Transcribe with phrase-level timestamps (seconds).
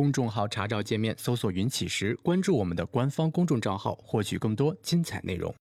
[0.00, 5.54] 公众号查找界面搜索“云起时”，关注我们的官方公众账号，获取更多精彩内容。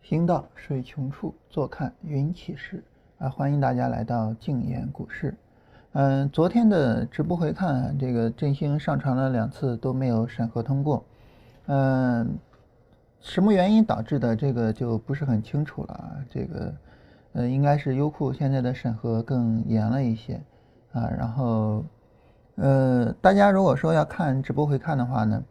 [0.00, 2.80] 行到水穷处，坐看云起时。
[3.18, 5.34] 啊，欢迎大家来到静言股市。
[5.94, 11.04] 嗯，昨天的直播回看，这个振兴上传了两次都没有审核通过。
[11.66, 12.38] 嗯，
[13.22, 14.36] 什么原因导致的？
[14.36, 16.16] 这个就不是很清楚了啊。
[16.28, 16.74] 这个，
[17.32, 20.38] 呃，应该是优酷现在的审核更严了一些
[20.92, 21.08] 啊。
[21.08, 21.84] 然后，
[22.56, 25.44] 呃，大家如果说要看直播回看的话呢，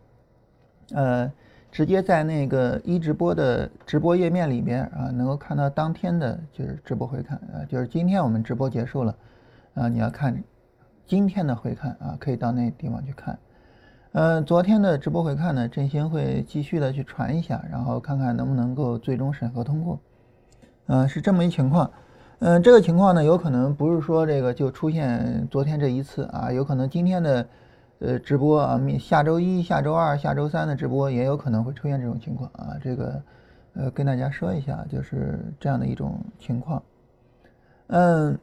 [0.94, 1.32] 呃。
[1.72, 9.16] 直接在那个一直播的直播页面里边啊，能够看到当天的就是直播回看啊，就是今天我们直播结束了
[9.76, 10.44] 啊，你要看
[11.06, 13.40] 今天的回看啊，可以到那地方去看。
[14.14, 20.00] 嗯，昨天的直播回看呢，振兴会继续的去传一下，然后看看能不能够最终审核通过。
[20.88, 21.90] 嗯，是这么一情况。
[22.40, 27.48] 嗯，这个情况呢，有可能不是说这个就出现昨天这一次啊，有可能今天的。
[28.04, 32.76] 呃，直播啊，下周一、下周二、下周三的直播也有可能会出现这种情况啊。
[32.82, 33.24] 这个，
[33.76, 36.82] 呃，跟大家说一下，就是这样的一种情况。
[37.90, 38.36] 嗯，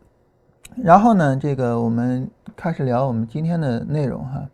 [0.77, 4.49] 然后呢，这个我们开始聊我们今天的内容哈。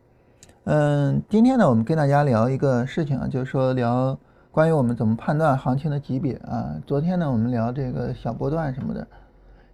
[0.67, 4.19] 嗯，今天呢，我们跟大家聊一个事情啊，就是说聊
[4.51, 6.75] 关于我们怎么判断行情的级别啊。
[6.87, 9.07] 昨天呢，我们聊这个小波段什么的，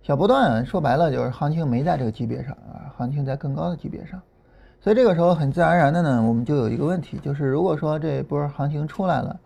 [0.03, 4.21] 小波段说白了就是行情没在这个级别上啊，行情在更高的级别上。
[4.81, 9.41] 所以这个时候很自然而然的呢，我们就有一个问题，就是如果说这一波行情出来了，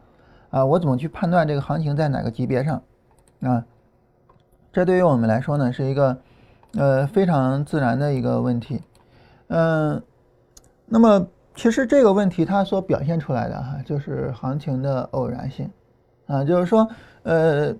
[0.48, 2.82] 啊，我怎么去判断这个行情在哪个级别上？
[3.42, 3.62] 啊，
[4.72, 6.16] 这对于我们来说呢，是一个
[6.72, 8.80] 呃非常自然的一个问题。
[9.48, 10.02] 嗯，
[10.86, 15.70] 那么其实这个问题它所表现出来的哈，就是行情的偶然性，
[16.26, 16.88] 啊，就是说
[17.22, 17.74] 呃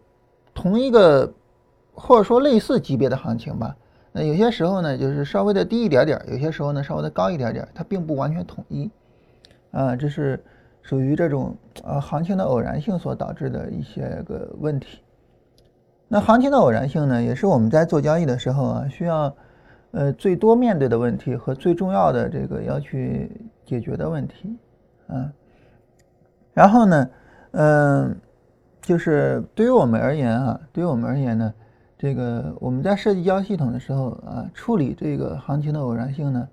[0.55, 1.33] 同一个
[1.93, 3.77] 或者说类似级别的行情吧。
[4.13, 8.89] 那有些时候呢，就是稍微的低一点点有些时候呢稍微的高一点点它并不完全统一，
[9.73, 10.41] 啊，这是
[10.83, 15.01] 属于这种呃行情的偶然性所导致的一些个问题。
[16.07, 19.35] 那行情的偶然性呢，也是我们在做交易的时候啊，需要
[19.95, 23.31] 呃最多面对的问题和最重要的这个要去
[23.65, 24.57] 解决的问题，
[25.07, 25.33] 啊，
[26.53, 27.11] 然后呢，
[27.53, 28.17] 嗯，
[28.83, 31.55] 就是对于我们而言啊，对于我们而言呢。
[31.97, 36.49] 这个我们在设计交易系统的时候啊，处理这个行情的偶然性呢，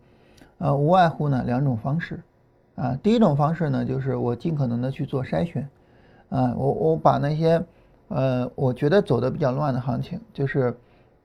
[0.60, 2.22] 呃，无外乎呢两种方式，
[2.76, 5.68] 啊，第一种方式呢，就是我尽可能的去做筛选，
[6.30, 7.62] 啊，我我把那些
[8.08, 10.74] 呃我觉得走的比较乱的行情，就是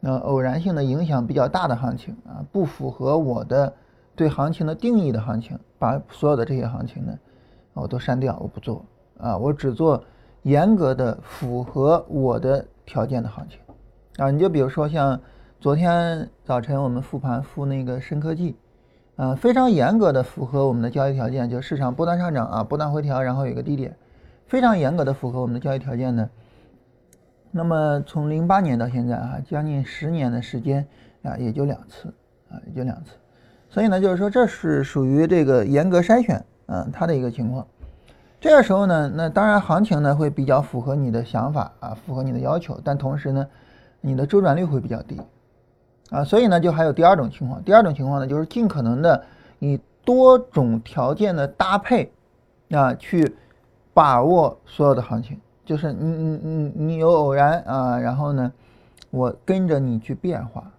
[0.01, 3.73] 那偶然性的影响比较大的行情啊，不符合我的
[4.15, 7.19] 对行情的定义的行情，把所有的这些行情呢，
[7.73, 8.85] 我都删掉，我不做
[9.19, 10.03] 啊，我只做
[10.43, 13.59] 严格的符合我的条件的行情。
[14.19, 15.21] 啊，你就比如说像
[15.61, 18.57] 昨天早晨我们复盘复那个深科技，
[19.17, 23.97] 啊，非常严格的符合我们的交易条件，就市场波段上涨啊，波段回调，然后有个低点，
[24.47, 26.29] 非常严格的符合我们的交易条件呢。
[27.57, 30.87] 那么从零八年到现在啊，将近十年的时间
[31.23, 32.13] 啊，也就两次
[32.51, 33.13] 啊，也就两次。
[33.71, 37.67] 所以呢，就是说这是属于这个严格筛选，嗯，它的一个情况。
[38.41, 43.47] 这个时候呢，那当然行情呢会比较符合你的想法啊，符合你的要求，但同时呢。
[44.03, 45.21] 你的周转率会比较低，
[46.11, 47.61] 啊，所以呢，就还有第二种情况。
[47.65, 49.21] 第二种情况呢，就是尽可能的
[49.59, 52.13] 以多种条件的搭配，
[52.71, 53.35] 啊，去
[53.93, 55.41] 把握所有的行情。
[55.67, 58.51] 就是你你你你有偶然啊，然后呢，
[59.11, 60.73] 我跟着你去变化，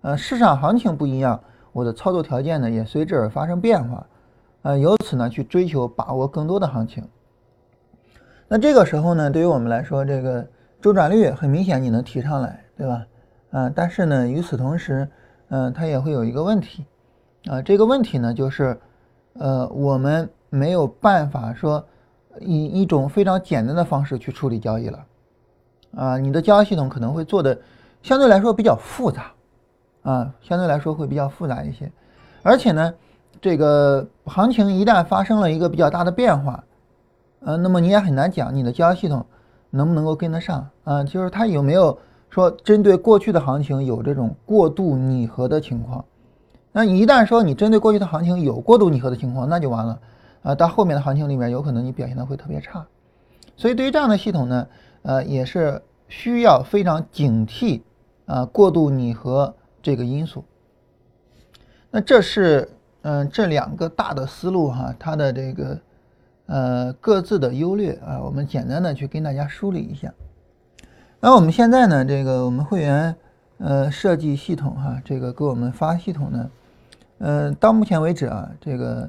[0.00, 1.40] 呃，市场行情不一样，
[1.72, 4.04] 我的操作条件呢也随之而发生变化，
[4.62, 7.06] 呃，由此呢去追求把握更多的行情。
[8.48, 10.44] 那这个时候呢，对于我们来说，这个
[10.80, 12.58] 周转率很明显你能提上来。
[12.74, 13.06] 对吧？
[13.50, 15.06] 啊，但是呢，与此同时，
[15.50, 16.84] 嗯，它也会有一个问题，
[17.46, 18.76] 啊，这个问题呢，就是，
[19.34, 21.86] 呃，我们没有办法说
[22.40, 25.04] 以一种非常简单的方式去处理交易了，
[25.96, 27.58] 啊，你的交易系统可能会做的
[28.02, 29.32] 相对来说比较复杂，
[30.02, 31.90] 啊，相对来说会比较复杂一些，
[32.42, 32.94] 而且呢，
[33.40, 36.64] 这个行情一旦发生了一个比较大的变化，
[37.40, 39.24] 呃，那么你也很难讲你的交易系统
[39.70, 41.98] 能不能够跟得上，啊，就是它有没有。
[42.32, 46.02] 说针对过去的行情有这种过度拟合的情况，
[46.72, 49.98] 那你一旦说你针对过去的行情有过度拟合的情况，那就完了
[50.42, 50.54] 啊！
[50.54, 52.86] 到后面的行情里面，有可能你表现的会特别差。
[53.56, 54.66] 所以对于这样的系统呢，
[55.02, 57.82] 呃，也是需要非常警惕
[58.26, 60.44] 啊过度拟合这个因素。
[61.90, 62.68] 那这是
[63.02, 65.78] 嗯这两个大的思路哈，它的这个
[66.46, 70.12] 呃各自的优劣啊，我们简单的去跟大家梳理一下。
[71.20, 73.14] 那我们现在呢，这个我们会员
[73.58, 76.50] 呃设计系统哈，这个给我们发系统呢，
[77.18, 79.08] 呃到目前为止啊，这个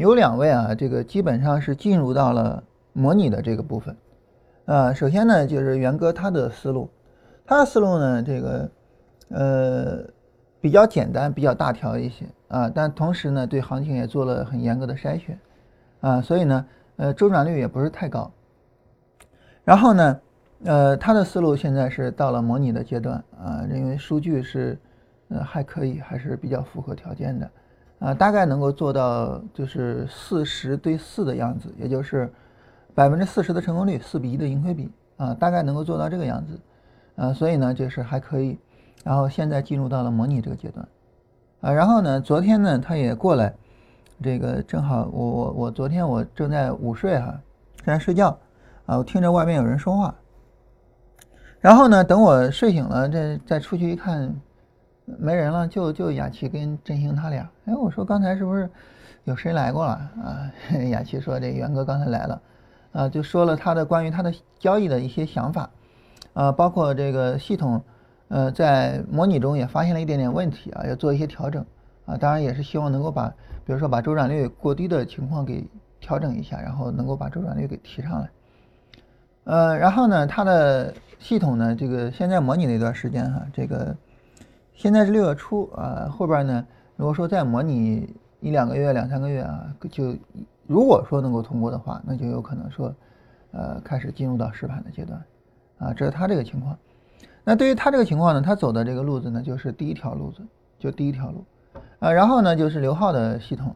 [0.00, 2.62] 有两位啊，这个基本上是进入到了
[2.94, 3.94] 模拟的这个部分。
[4.64, 6.88] 啊，首先呢，就是元哥他的思路，
[7.44, 8.70] 他的思路呢，这个
[9.28, 9.98] 呃
[10.58, 15.38] 比较简单，比较大条一些啊，但同时呢，对行情也做了很严格的筛选
[16.00, 16.64] 啊，所以呢，
[16.96, 18.32] 呃周转率也不是太高。
[19.64, 20.20] 然后呢，
[20.64, 24.78] 呃他的思路现在是到了模拟的阶段啊，因为数据是
[25.28, 27.50] 呃还可以，还是比较符合条件的
[28.00, 32.28] 啊，大概能够做到就是四十对四的样子，也就是。
[32.92, 36.60] 百分之四十的成功率，四比一的盈亏比啊，大概能够做到这个样子，
[37.14, 38.58] 啊，所以呢，就是还可以。
[39.04, 40.86] 然后现在进入到了模拟这个阶段，
[41.60, 43.54] 啊，然后呢，昨天呢，他也过来，
[44.20, 47.40] 这个正好我我我昨天我正在午睡哈，
[47.76, 48.36] 正在睡觉，
[48.86, 50.14] 啊，我听着外面有人说话，
[51.60, 54.34] 然后呢，等我睡醒了，这再出去一看，
[55.18, 57.48] 没人了，就就雅琪跟振兴他俩。
[57.66, 58.68] 哎，我说刚才是不是
[59.24, 60.52] 有谁来过了啊？
[60.90, 62.40] 雅琪说这元哥刚才来了。
[62.92, 65.70] 啊，就说了他的关于他的交易的一些想法，
[66.32, 67.80] 啊，包括这个系统，
[68.26, 71.64] 呃，在模拟中也发现了一点点问题啊，要做一些调整，
[72.04, 73.28] 啊，当然也是希望能够把，
[73.64, 75.64] 比如说把周转率过低的情况给
[76.00, 78.30] 调整一下，然后能够把周转率给提上来，
[79.44, 83.96] 呃，然后呢，它的系统呢，这个现在模拟的一段时间哈，这个
[84.80, 86.66] 现在是六月初啊，后边呢，
[86.96, 90.16] 如果说再模拟一两个月、两三个月啊，就。
[90.66, 92.94] 如果说能够通过的话，那就有可能说，
[93.50, 95.20] 呃，开始进入到实盘的阶段，
[95.78, 96.78] 啊，这是他这个情况。
[97.42, 100.40] 那对于他这个情况呢，他走的这个路子呢，就是第一条路子，
[100.78, 101.44] 就第一条路，
[101.98, 103.74] 啊，然后呢就是刘浩的系统，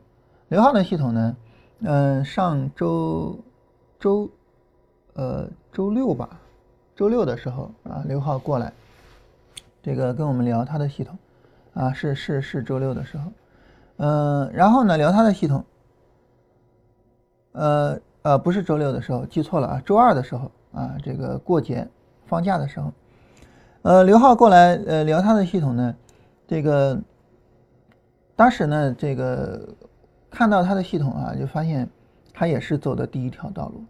[0.49, 1.37] 刘浩的系统呢，
[1.81, 3.37] 嗯，上周
[3.99, 4.31] 周，
[5.15, 6.31] 呃，周六吧，
[6.95, 8.73] 周六的时候啊，刘浩过来，
[9.85, 11.19] 这个跟我们聊他的系统，
[11.75, 13.31] 啊，是是是周六的时候，
[13.99, 15.63] 嗯，然后呢聊他的系统。
[17.53, 21.87] 呃呃，不是周六的时候，记错了啊，周二的时候啊，这个过节
[22.25, 22.91] 放假的时候，
[23.83, 25.95] 呃，刘浩过来呃聊他的系统呢，
[26.49, 26.99] 这个
[28.35, 29.69] 当时呢，这个
[30.31, 31.87] 看到他的系统啊，就发现
[32.33, 33.85] 他也是走的第一条道路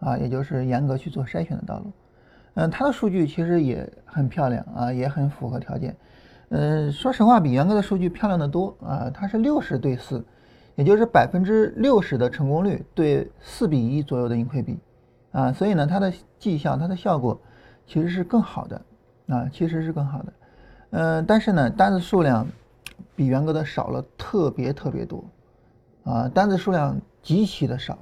[0.00, 1.92] 啊，也就是严格去做筛选的道路。
[2.56, 5.96] 嗯，他的数据其实也很漂亮啊，也很符合条件。
[6.50, 10.22] 嗯，说实话，比元哥的数据漂亮的多啊，他是六十对四。
[10.74, 14.78] 也就是百分之六十的成功率对四比一左右的盈亏比，
[15.32, 17.40] 啊，所以呢，它的绩效、它的效果
[17.86, 18.82] 其实是更好的，
[19.28, 20.32] 啊，其实是更好的，
[20.90, 22.46] 嗯，但是呢，单子数量
[23.14, 25.24] 比元哥的少了特别特别多，
[26.04, 27.96] 啊，单子数量极其的少，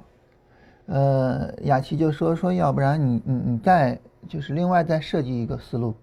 [0.87, 5.95] 呃，雅琪就说说，要不然你你你再就是另外再设计一个思路，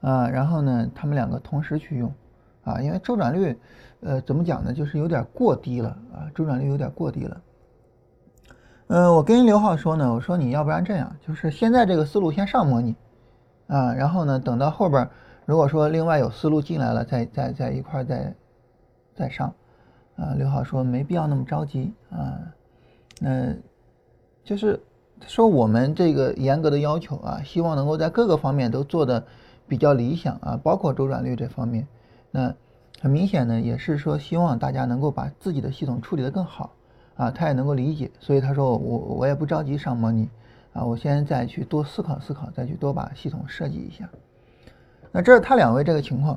[0.00, 2.12] 啊，然后呢，他们两个同时去用，
[2.64, 3.58] 啊，因为周转率。
[4.00, 4.72] 呃，怎么讲呢？
[4.72, 7.40] 就是有点过低了啊，周转率有点过低了。
[8.86, 12.94] 嗯，我跟刘浩说呢，我说你要不然这样，就是现在这个思路先上模拟
[13.66, 15.10] 啊，然后呢，等到后边
[15.46, 18.32] 如果说另外有思路进来了，再再再一块再
[19.16, 19.52] 再上
[20.14, 20.32] 啊。
[20.36, 22.38] 刘浩说没必要那么着急啊，
[23.22, 23.60] 嗯，
[24.44, 24.80] 就是
[25.26, 29.24] 说我们这个严格的要求啊，希望能够在各个方面都做的
[29.66, 31.86] 比较理想啊，包括周转率这方面，
[32.30, 32.54] 那。
[33.00, 36.72] 很明显呢，也是说希望大家能够把自己的系统处理得更好
[37.14, 40.28] 啊，他也能够理解，所以他说我我也不着急上模拟
[40.72, 44.08] 啊，我先再去多思考思考，再去多把系统设计一下。
[45.12, 46.36] 那这是他两位这个情况。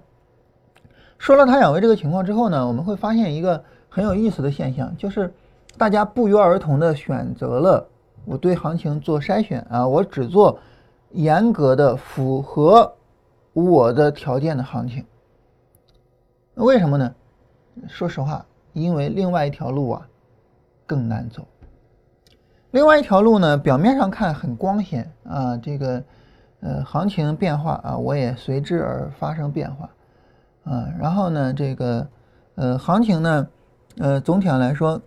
[1.17, 5.33] 说了他两位这个情况之后呢，我们会发现一个很有意思的现象，就是
[5.79, 7.87] 大家不约而同的选择了
[8.25, 10.59] 我对行情做筛选啊，我只做
[11.11, 12.93] 严格的符合
[13.53, 15.05] 我的条件的行情。
[16.55, 17.13] 为什么呢？
[17.87, 20.07] 说实话，因为另外一条路啊
[20.85, 21.47] 更难走。
[22.71, 26.03] 另外一条路呢，表面上看很光鲜啊，这个
[26.61, 29.89] 呃行情变化啊，我也随之而发生变化
[30.63, 30.87] 啊。
[30.99, 32.07] 然后呢，这个
[32.55, 33.47] 呃行情呢，
[33.97, 35.01] 呃总体上来说，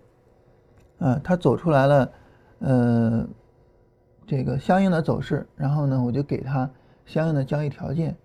[0.99, 2.11] 呃它走出来了
[2.65, 3.27] 呃
[4.27, 6.69] 这个相应的走势，然后呢我就给它
[7.07, 8.17] 相应的交易条件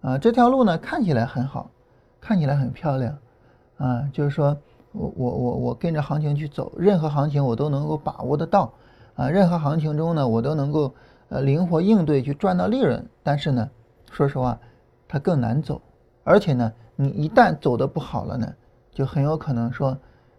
[0.00, 0.16] 啊。
[0.16, 1.70] 这条路呢看起来很好。
[2.26, 3.18] 看起来很漂亮，
[3.76, 4.56] 啊，就是说
[4.92, 8.72] 我我我我跟着行情去走，任何行情我都能够把握得到，
[9.14, 10.94] 啊，任何行情中呢，我都能够
[11.28, 13.06] 呃灵活应对去赚到利润。
[13.22, 13.70] 但是呢，
[14.10, 14.58] 说实话，
[15.06, 15.82] 它更难走，
[16.22, 18.50] 而且呢，你一旦走的不好了呢，
[18.90, 19.94] 就很有可能说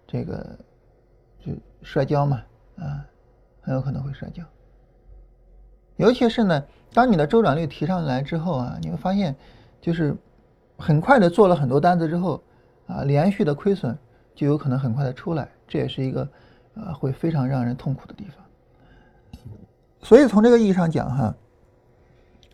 [0.08, 0.58] 这个
[1.40, 1.52] 就
[1.84, 2.42] 摔跤嘛，
[2.80, 3.06] 啊，
[3.66, 4.44] 很有可能会摔跤。
[5.96, 9.36] 尤其是呢，当你的周转率提上来之后啊，你会发现，
[9.82, 10.16] 就是
[10.78, 12.44] 很快的做了很多单子之后
[12.86, 13.98] 啊，连续的亏损
[14.36, 16.30] 就有可能很快的出来，这也是一个
[16.76, 18.46] 呃会非常让人痛苦的地方。
[20.02, 21.36] 所以从这个意义上讲哈，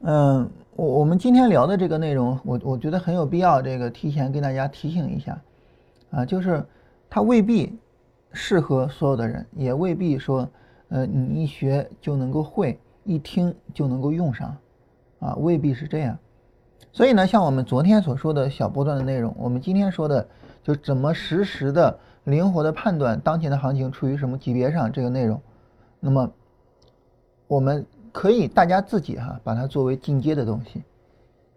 [0.03, 5.41] 嗯，我我们今天聊的这个内容，我我觉得很有必要这个提前跟大家提醒一下
[6.12, 6.63] 啊，就是
[7.10, 7.77] 它未必
[8.32, 10.48] 适合所有的人，也未必说
[10.91, 12.79] 呃你一学就能够会。
[13.03, 14.55] 一听就能够用上，
[15.19, 16.15] 啊，未必是这样。
[16.91, 20.27] 所以呢，像我们昨天所说的小波段的内容，我们今天说的
[20.62, 25.41] 就怎么实时的、灵活的判断当前的行情处于什么级别上这个内容，
[26.00, 26.31] 那么
[27.48, 30.83] 我们可以大家自己哈把它作为进阶的东西，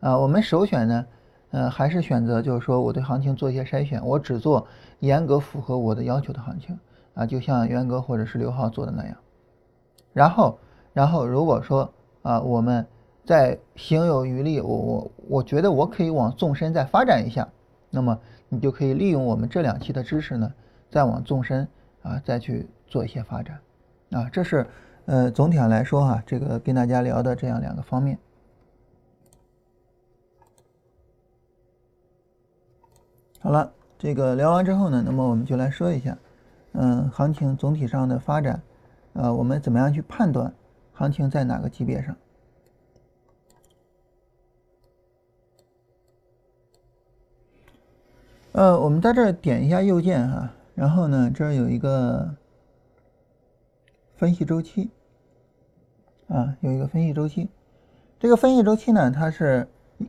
[0.01, 1.07] 啊，我们首选呢，
[1.51, 4.67] 呃，还是选择就是说我对行情做一些筛选，我只做
[5.01, 6.79] 严格符合我的要求的行情，
[7.13, 9.15] 啊，就像元哥或者是刘浩做的那样，
[10.15, 10.59] 然后。
[10.95, 11.93] 然后如果说
[12.23, 12.87] 啊，我们
[13.25, 17.49] 在行有余力，我我我觉得我可以往纵深再发展一下，
[17.91, 18.17] 那么
[18.49, 20.55] 你就可以利用我们这两期的知识呢，
[20.89, 21.67] 再往纵深
[22.03, 23.59] 啊再去做一些发展，
[24.13, 24.65] 啊，这是
[25.07, 28.17] 呃总体上来说哈，这个跟大家聊的这样两个方面。
[33.41, 36.17] 好了，这个聊完之后呢，那么我们就来说一下，
[36.71, 38.63] 嗯，行情总体上的发展，
[39.15, 40.53] 呃，我们怎么样去判断？
[40.93, 42.17] 行情在哪个级别上？
[48.53, 52.37] 呃，我们在这儿点一下右键哈，然后呢，这儿有一个
[54.15, 54.89] 分析周期，
[56.29, 57.49] 啊，有一个分析周期。
[58.21, 59.67] 这个分析周期呢，它是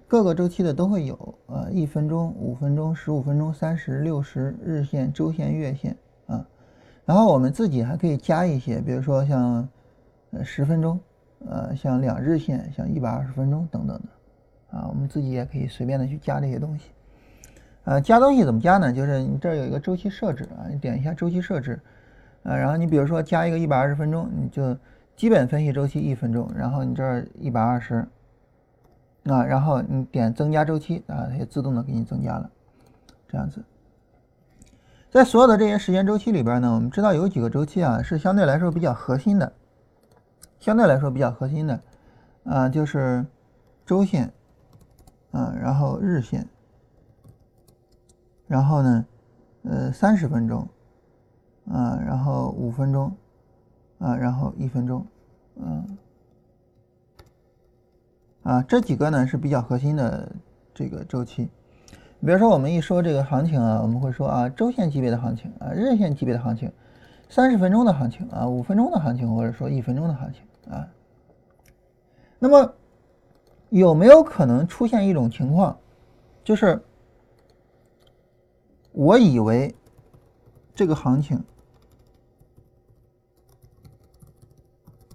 [0.08, 5.98] 各个周期的都会有啊，一分钟、五分钟、十五分钟、三十六十日线、周线、月线。
[7.06, 9.68] 然后我们自己还可以加一些，比如说像。
[10.32, 11.00] 呃十分钟，
[11.48, 16.90] 呃，像两日线，像一百二十分钟等等的，啊，我们自己也可以随便的去加这些东西，
[17.86, 18.92] 呃，加东西怎么加呢？
[18.92, 21.80] 就是你这儿有一个周期设置啊，你点一下周期设置，
[22.44, 24.76] 啊，然后你比如说加一个一百二十分钟，你就
[25.16, 28.06] 基本分析周期一分钟，然后你这儿一百二十，
[29.24, 32.50] 啊，然后你点增加周期啊，它就自动的给你增加了，
[33.30, 33.64] 这样子，
[35.16, 39.54] 在所有的这些时间周期里边呢，我们知道有几个周期啊是相对来说比较核心的。
[40.60, 41.82] 相对来说比较核心的，
[42.44, 43.26] 啊，就是
[43.86, 44.34] 周线，
[45.32, 46.46] 啊，然后日线，
[48.46, 49.06] 然后呢，
[49.64, 50.68] 呃，三十分钟，
[51.72, 53.16] 啊，然后五分钟，
[54.00, 55.08] 啊，然后一分钟，
[55.56, 55.98] 嗯，
[58.44, 60.30] 啊，这几个呢是比较核心的
[60.74, 61.50] 这个周期。
[62.26, 66.72] 比如说我们一说这个行情啊，我们会说啊，周线级别的行情啊，日线级别的行情，
[67.30, 70.42] 三十分钟的行情啊，五分钟的行情，或者说一分钟的行情。
[70.74, 70.88] 啊，
[72.40, 72.74] 那么
[73.70, 75.78] 有没有可能出现一种情况，
[76.44, 76.84] 就是
[78.92, 79.76] 我以为
[80.74, 81.40] 这个行情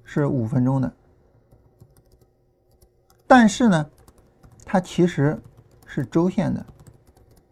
[0.04, 0.92] 是五分钟的，
[3.26, 3.90] 但是呢，
[4.64, 5.36] 它其实
[5.84, 6.64] 是周线的，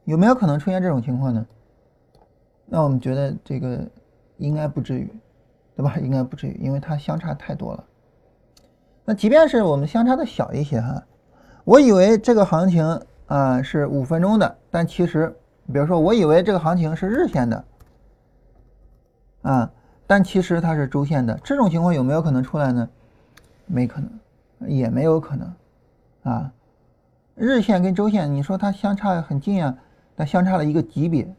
[0.09, 1.47] 有没有可能出现这种情况呢？
[2.65, 3.87] 那我们觉得这个
[4.39, 5.09] 应该不至于。
[5.77, 5.97] 对吧？
[5.99, 7.85] 应该不至于，因为它相差太多了。
[9.05, 11.05] 那即便是我们相差的小一些哈，
[11.63, 15.33] 我以为这个行情啊是五分钟的，但其实，
[15.73, 17.65] 比如说我以为这个行情是日线的，
[19.43, 19.71] 啊，
[20.05, 21.39] 但其实它是周线的。
[21.45, 22.89] 这种情况有没有可能出来呢？
[23.67, 25.55] 没可能，也没有可能
[26.25, 26.53] 啊。
[27.37, 29.79] 日线跟周线，你说它相差很近啊，
[30.19, 31.33] 但相差了一个级别，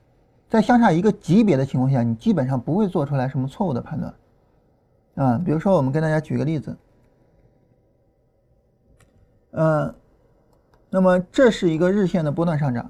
[0.48, 4.14] 在相差一个级别的情况下，你基本上不会做出来什么错误的判断。
[5.16, 6.78] 啊，比如说，我们跟大家举个例子，
[9.52, 9.94] 嗯，
[10.90, 12.90] 那么这是一个日线的波段上涨，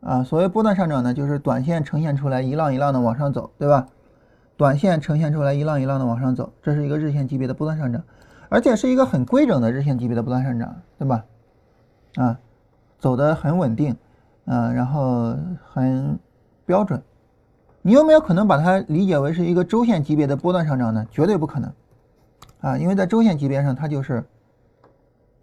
[0.00, 3.88] 啊，所谓波段上涨呢，就是短线呈现出来一浪一浪的往上走，对吧？
[4.56, 8.02] 短线呈现出来一浪一浪的往上走，这是一个日线级别的波段上涨，
[8.48, 11.26] 而且是一个很规整的日线级别的波段上涨，对吧？
[12.14, 12.40] 啊，
[12.98, 13.96] 走的很稳定，
[14.46, 15.36] 啊，然后
[15.72, 16.18] 很
[16.64, 17.02] 标准。
[17.82, 21.06] 你有没有可能把它理解为是一个周线级别的波段上涨呢？
[21.10, 21.72] 绝对不可能，
[22.60, 24.24] 啊，因为在周线级别上，它就是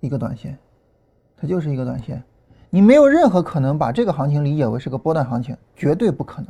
[0.02, 0.58] 一个短线，
[1.38, 2.22] 它就是一个短线，
[2.70, 6.48] 你没有任何可能把这个行情理解为是个波段行情，绝对不可能，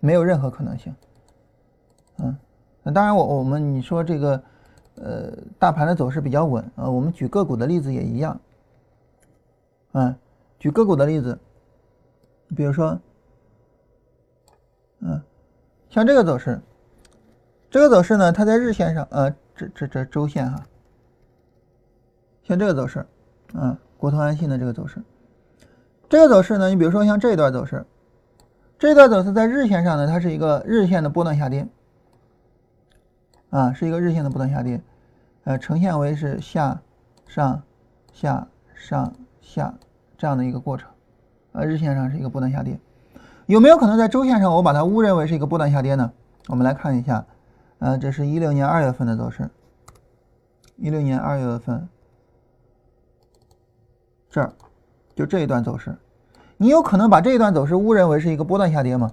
[0.00, 0.92] 没有任何可能性。
[2.18, 2.36] 嗯，
[2.82, 4.42] 那当然，我我们你说这个，
[4.96, 8.38] 呃，大盘的走势比较稳啊，我们举个股的例子也一样，
[9.92, 10.14] 嗯，
[10.58, 11.38] 举个股的例子，
[12.56, 13.00] 比如说。
[15.04, 15.20] 嗯，
[15.90, 16.60] 像这个走势
[17.68, 20.64] 这个走势呢，它在日线上，呃，这这这周线哈，
[22.44, 23.04] 像这个走势，
[23.52, 25.02] 啊，国通安信的这个走势，
[26.08, 27.84] 这个走势呢，你比如说像这一段走势，
[28.78, 31.66] 这一段走势在日线上呢，它是一个日线的波段下跌，
[33.50, 34.80] 啊，是一个日线的波段下跌，
[35.42, 36.80] 呃，呈现为是下
[37.26, 37.60] 上
[38.12, 38.46] 下
[38.76, 39.12] 上
[39.52, 39.74] 下
[40.16, 40.88] 这样的一个过程，
[41.52, 42.78] 啊，日线上是一个波段下跌，
[43.46, 46.10] 有没有可能在周线上我把它误认为是一个波段下跌呢？
[46.48, 47.24] 我们来看一下。
[47.78, 49.50] 呃，这是一六年二月份的走势，
[50.76, 51.88] 一六年二月份，
[54.30, 54.52] 这儿
[55.16, 55.96] 就这一段走势，
[56.56, 59.10] 你有可能把这一段走势误认为是一个波段下跌吗？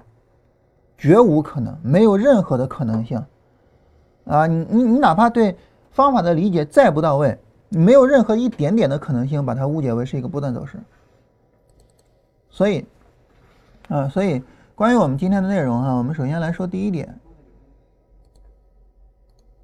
[1.00, 3.26] 绝无可能，没有任何的可能性。
[4.26, 5.58] 啊，你你你哪怕对
[5.90, 10.78] 方法的理解再不到位，没有任何一点点的可能性把它误解为是一个波段走势。
[12.50, 12.86] 所以，
[13.88, 14.44] 啊，所以
[14.76, 17.20] 关于我们今天的内容啊，我们首先来说第一点。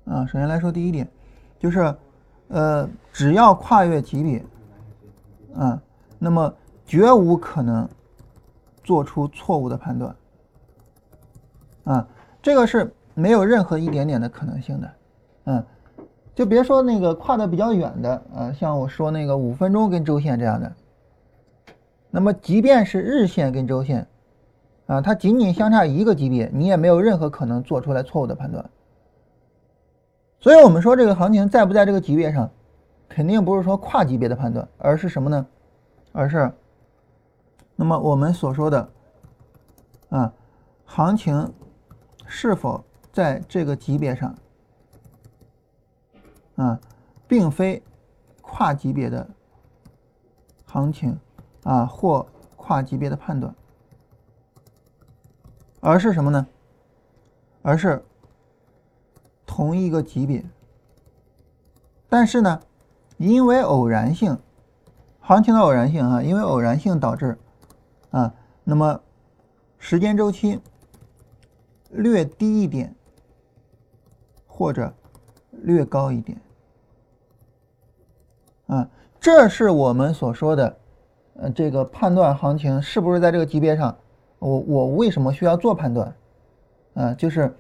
[0.05, 1.09] 啊，首先来说第一点，
[1.57, 1.95] 就是，
[2.49, 4.45] 呃，只要跨越级别，
[5.55, 5.81] 啊，
[6.19, 6.53] 那么
[6.85, 7.89] 绝无可能
[8.83, 10.15] 做出错误的判断，
[11.85, 12.07] 啊，
[12.39, 14.93] 这个是没有任何一点点的可能性的，
[15.45, 15.65] 嗯，
[16.35, 20.75] 就别说那个跨的比较远的，啊，像我说那个五分钟跟周线这样的，
[22.11, 24.05] 那么即便是日线跟周线，
[24.85, 28.69] 啊，它仅仅相差一个级别，你也没有任何可能做出来错误的判断。
[30.41, 32.51] 所以我们说这个行情在不在这个级别上，
[33.07, 35.45] 肯定不是说跨级别的判断，而是什么呢？
[36.11, 36.51] 而是，
[37.77, 38.89] 那么我们所说的，
[40.09, 40.33] 啊，
[40.85, 41.53] 行情
[42.25, 44.35] 是否在这个级别上，
[46.55, 46.79] 啊，
[47.27, 47.81] 并非
[48.41, 49.29] 跨级别的
[50.65, 51.19] 行情
[51.63, 53.53] 啊或跨级别的判断，
[55.79, 56.47] 而是什么呢？
[57.61, 58.03] 而是。
[59.47, 60.43] 同一个级别，
[62.09, 62.61] 但是呢，
[63.17, 64.37] 因为偶然性，
[65.21, 67.37] 行情的偶然性啊，因为偶然性导致
[68.09, 68.33] 啊，
[68.65, 68.99] 那么
[69.77, 70.59] 时间周期
[71.89, 72.93] 略低一点，
[74.45, 74.93] 或者
[75.51, 76.41] 略高一点
[78.67, 80.77] 啊，这是我们所说的
[81.35, 83.97] 呃，这个判断行情是不是在这个级别上，
[84.39, 86.15] 我我为什么需要做判断
[86.93, 87.13] 啊？
[87.13, 87.55] 就是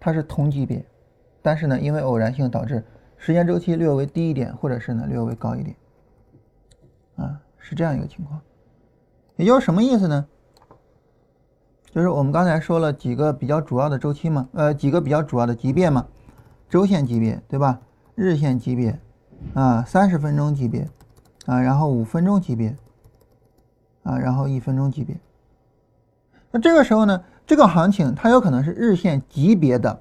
[0.00, 0.84] 它是同级别。
[1.42, 2.84] 但是呢，因为偶然性导致
[3.16, 5.76] 时间周期略微低一点，或者是呢略微高一点，
[7.16, 8.40] 啊，是这样一个情况。
[9.36, 10.26] 也就是什么意思呢？
[11.90, 16.06] 就是我们刚才说了几个比较主要的周期嘛，呃，几个比较主要的级别嘛，
[16.68, 17.80] 周线级别对吧？
[18.14, 18.98] 日线级别
[19.54, 20.88] 啊，三十分钟级别
[21.46, 22.74] 啊，然后五分钟级别
[24.02, 25.16] 啊，然后一分钟级别。
[26.50, 30.00] 那这个时候呢，这个行情它有可能是日线级别的。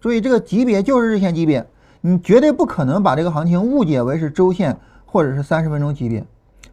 [0.00, 1.66] 注意这个级别就是日线级别，
[2.00, 6.24] 你绝对不可能把这个行情误解为是周线或者是三十分钟级别。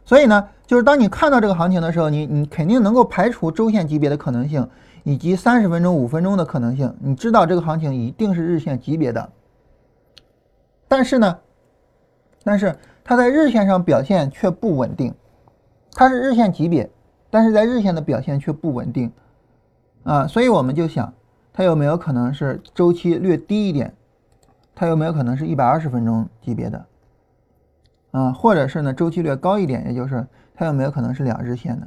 [0.04, 4.68] 所以呢，就是当你看到这个行情的时候，你你肯定能够排除周线级别的可能性，
[5.02, 6.94] 以及三十分钟、五分钟的可能性。
[7.00, 9.32] 你知道这个行情一定是日线级别的。
[10.86, 11.38] 但是呢，
[12.44, 15.12] 但是它在日线上表现却不稳定，
[15.92, 16.88] 它是日线级别，
[17.30, 19.10] 但是在日线的表现却不稳定
[20.04, 21.12] 啊，所以我们就想。
[21.56, 23.94] 它有没有可能是周期略低一点？
[24.74, 26.84] 它有没有可能是一百二十分钟级别的？
[28.10, 31.80] 啊，或者是呢周期略高一点，也就是它有没有可能是两日线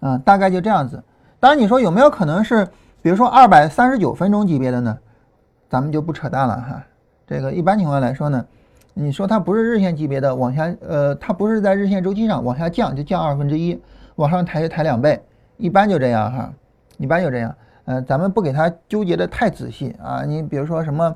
[0.00, 0.08] 的？
[0.08, 1.04] 啊，大概就这样子。
[1.38, 2.66] 当然你说有没有可能是，
[3.02, 4.98] 比如说二百三十九分钟级别的呢？
[5.68, 6.82] 咱们就不扯淡了哈。
[7.28, 8.44] 这个一般情况来说呢，
[8.94, 13.78] 你说它不是日线级别的，往下呃，它不是在日线周期上往下降就降二分之一，
[14.16, 15.22] 往上抬就抬两倍，
[15.58, 16.52] 一般就这样哈。
[16.96, 20.24] 一般就这样，呃，咱们不给它纠结的太仔细啊。
[20.24, 21.14] 你比如说什么，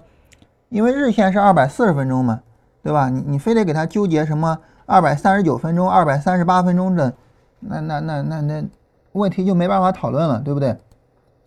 [0.68, 2.40] 因为日线是二百四十分钟嘛，
[2.84, 3.08] 对吧？
[3.08, 7.12] 你你非得给它纠结什么二百三十九分钟、二百三十八分钟的，
[7.58, 8.64] 那那那那那
[9.10, 10.76] 问题就没办法讨论了，对不对？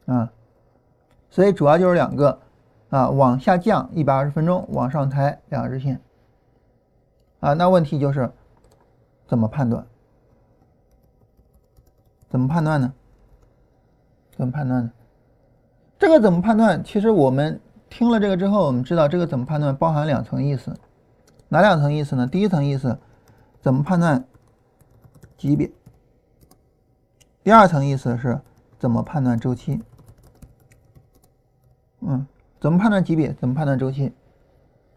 [0.07, 0.29] 啊，
[1.29, 2.37] 所以主要就是两个
[2.95, 5.99] 啊，往下降一百二十分钟，往上抬两日线
[7.41, 7.51] 啊。
[7.51, 8.31] 那问题就是
[9.27, 9.85] 怎么判断？
[12.29, 12.93] 怎么判断呢？
[14.37, 14.91] 怎么判断呢？
[15.99, 16.81] 这个怎么判断？
[16.85, 20.73] 其实我们听了这个之后，我们知道这个怎么判断包含两层意思，
[21.49, 22.25] 哪两层意思呢？
[22.25, 22.97] 第一层意思，
[23.59, 24.25] 怎么判断
[25.37, 25.69] 级别？
[27.43, 28.39] 第二层意思是
[28.79, 29.83] 怎么判断周期？
[31.99, 32.25] 嗯，
[32.65, 33.31] 怎么判断级别？
[33.33, 34.11] 怎么判断周期？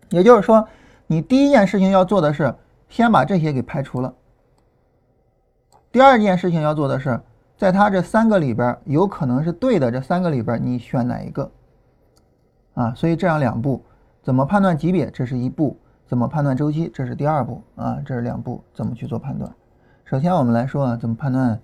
[0.09, 0.66] 也就是说，
[1.07, 2.54] 你第一件事情要做的是
[2.88, 4.14] 先把这些给排除了。
[5.92, 7.20] 第二件事情要做的是。
[7.59, 11.50] 在它这三个里边有可能是对的，这三个里边你选哪一个？
[12.72, 13.85] 啊，所以这样两步，
[14.22, 15.11] 怎么判断级别？
[15.11, 15.76] 这是一步，
[16.07, 16.90] 怎么判断周期？
[16.94, 19.52] 这是第二步啊，这是两步，怎么去做判断？
[20.07, 21.61] 首先我们来说啊，怎么判断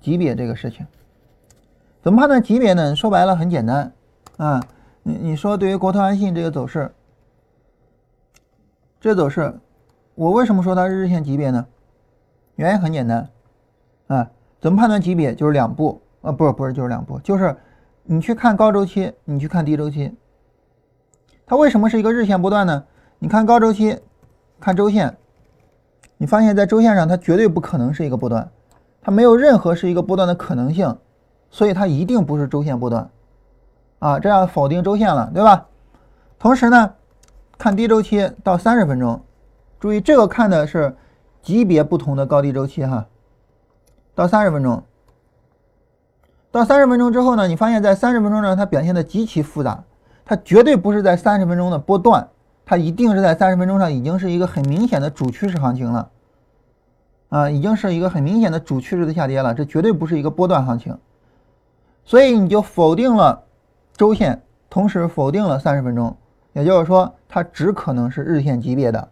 [0.00, 0.84] 级别这个事情？
[2.02, 2.96] 怎么判断级别呢？
[2.96, 3.92] 说白了很简单
[4.38, 4.60] 啊，
[5.02, 6.92] 你你说对于国投安信这个走势，
[9.00, 9.58] 这走势，
[10.14, 11.66] 我为什么说它是日线级别呢？
[12.56, 13.28] 原因很简单
[14.08, 15.34] 啊，怎么判断级别？
[15.34, 17.56] 就是两步啊，不是不是就是两步，就是
[18.02, 20.14] 你去看高周期，你去看低周期。
[21.46, 22.84] 它为什么是一个日线波段呢？
[23.18, 23.98] 你看高周期，
[24.60, 25.16] 看周线，
[26.18, 28.50] 你发现在周线上它绝对不可能是一个波段，
[29.00, 30.96] 它没有任何是一个波段的可能性。
[31.52, 33.10] 所以它一定不是周线波段，
[34.00, 35.66] 啊，这样否定周线了，对吧？
[36.38, 36.94] 同时呢，
[37.56, 39.22] 看低周期到三十分钟，
[39.78, 40.96] 注意这个看的是
[41.42, 43.06] 级别不同的高低周期哈。
[44.14, 44.82] 到三十分钟，
[46.50, 49.84] 到三十分钟之后呢，你发现在三十分钟呢，它表现的极其复杂，
[50.24, 52.26] 它绝对不是在三十分钟的波段，
[52.64, 56.10] 它一定是在三十分钟上已经是一个很明显的主趋势行情了，
[57.28, 60.96] 啊，已经是一个很明显的主趋势的下跌了，这绝对不是一个波段行情。
[62.04, 63.44] 所以你就否定了
[64.00, 66.16] 周线，同时否定了三十分钟，
[66.54, 69.10] 也就是说它只可能是日线级别的。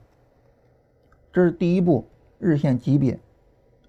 [1.30, 3.20] 这是第一步，日线级别，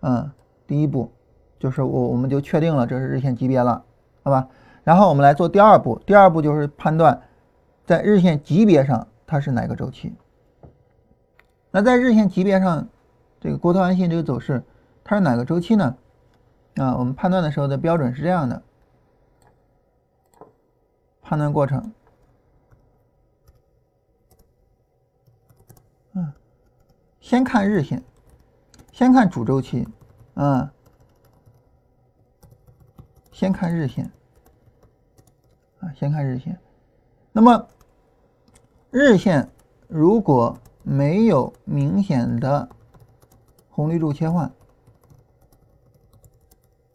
[0.01, 0.29] 嗯，
[0.67, 1.09] 第一步
[1.57, 3.81] 就是我我们就确定了这是日线级别了，
[4.23, 4.49] 好吧？
[4.83, 7.21] 然后我们来做第二步，第二步就是判断
[7.85, 10.13] 在日线级别上它是哪个周期。
[11.71, 12.85] 那在日线级别上，
[13.39, 14.61] 这个国投安信这个走势
[15.05, 15.95] 它是哪个周期呢？
[16.75, 18.61] 啊，我们判断的时候的标准是这样的。
[21.29, 21.93] 判断过程，
[26.13, 26.33] 嗯，
[27.19, 28.03] 先看日线，
[28.91, 29.87] 先看主周期，
[30.33, 30.73] 啊，
[33.31, 34.11] 先看日线，
[35.81, 36.59] 啊，先看日线。
[37.31, 37.67] 那么，
[38.89, 39.47] 日线
[39.87, 42.67] 如果没有明显的
[43.69, 44.51] 红绿柱切换，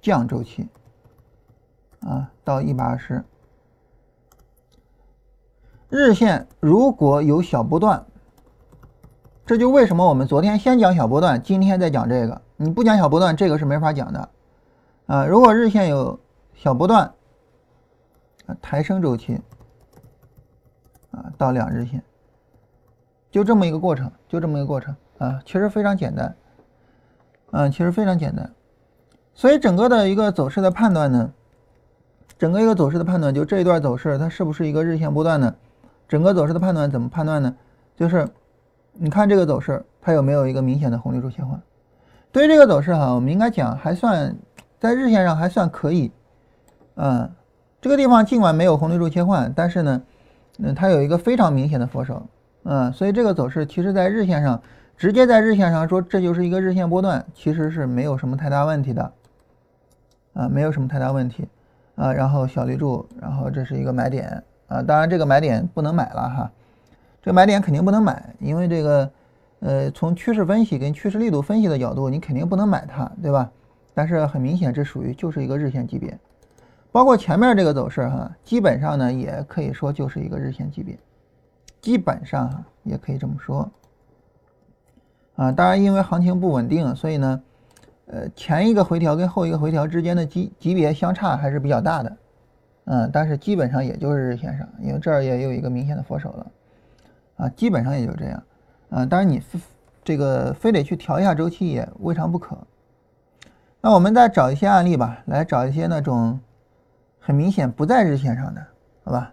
[0.03, 0.67] 降周期，
[2.01, 3.25] 啊，到一百二十。
[5.97, 8.05] 日线如果有小波段，
[9.47, 12.43] 这就为什么我们昨天先讲小波段，今天再讲这个。
[12.57, 14.29] 你不讲小波段，这个是没法讲的
[15.07, 15.25] 啊。
[15.25, 16.19] 如果日线有
[16.53, 17.15] 小波段，
[18.61, 19.41] 抬升周期
[21.13, 22.03] 啊到两日线，
[23.31, 26.35] 就这么一个过程，就这么一个过程啊，其实非常简单，
[27.53, 28.53] 嗯，其实非常简单。
[29.33, 31.33] 所以整个的一个走势的判断呢，
[32.37, 35.55] 整个一个走势的判断，就这一段走势它是不是一个日线波段呢？
[36.15, 37.53] 整个走势的判断怎么判断呢？
[37.97, 38.29] 就是
[38.93, 41.61] 你看这个走势，它有没有一个明显的红绿柱切换？
[42.31, 44.33] 对于这个走势哈，我们应该讲还算
[44.79, 46.13] 在日线上还算可以。
[46.95, 47.29] 嗯，
[47.81, 50.03] 这个地方尽管没有红绿柱切换，但是呢，
[50.61, 52.23] 嗯，它有一个非常明显的佛手。
[52.63, 54.63] 嗯，所以这个走势其实在日线上，
[54.97, 59.13] 直接在日线上说这就是一个日线波段，其实是没有什么太大问题的。
[60.35, 61.49] 啊，没有什么太大问题。
[61.97, 64.41] 啊，然后小绿柱，然后这是一个买点。
[64.75, 66.51] 啊，当然这个买点不能买了哈，
[67.23, 69.11] 这个买点肯定不能买，因为这个，
[69.61, 73.49] 呃，从趋势分析跟趋势力度分析的角度，你肯定不能买它，对吧？
[73.95, 76.19] 但是很明显，这属于就是一个日线级别，
[76.91, 80.99] 包括前面这个走势哈，基本上呢也可以说就是一个日线级别，
[81.81, 83.71] 基本上也可以这么说。
[85.37, 87.43] 啊，当然因为行情不稳定，所以呢，
[88.07, 92.17] 呃，前一个回调跟后一个回调之间的级级别相差还是比较大的。
[92.87, 96.47] 嗯，但是基本上也就是日线上，因为这儿也有一个明显的佛手了，
[97.37, 98.43] 啊，基本上也就这样，
[98.91, 99.43] 啊，当然你
[100.03, 102.59] 这个非得去调一下周期也未尝不可。
[103.81, 106.39] 那我们再找一些案例吧，来找一些那种
[107.21, 108.67] 很明显不在日线上的，
[109.05, 109.33] 好吧？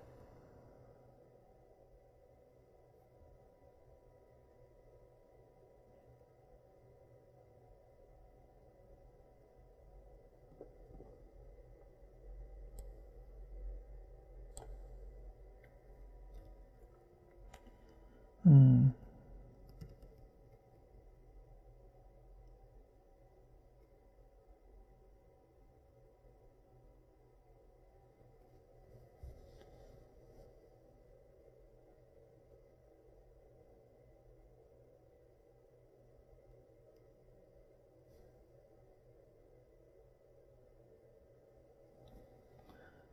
[18.54, 18.92] 嗯，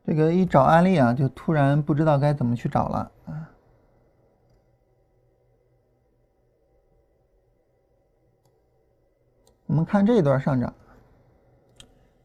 [0.03, 3.49] 这个一找案例啊，就突然不知道该怎么去找了啊。
[9.67, 10.73] 我我们看这一段上涨，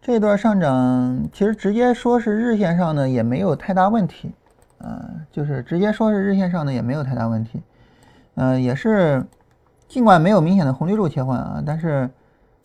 [0.03, 4.35] 这一段上涨其实直接说是日线上呢也没有太大问题，
[4.79, 7.63] 啊，就是直接说是日线上呢也没有太大问题，
[8.35, 9.25] 呃，也是
[9.87, 12.11] 尽管没有明显的红绿柱切换啊，但是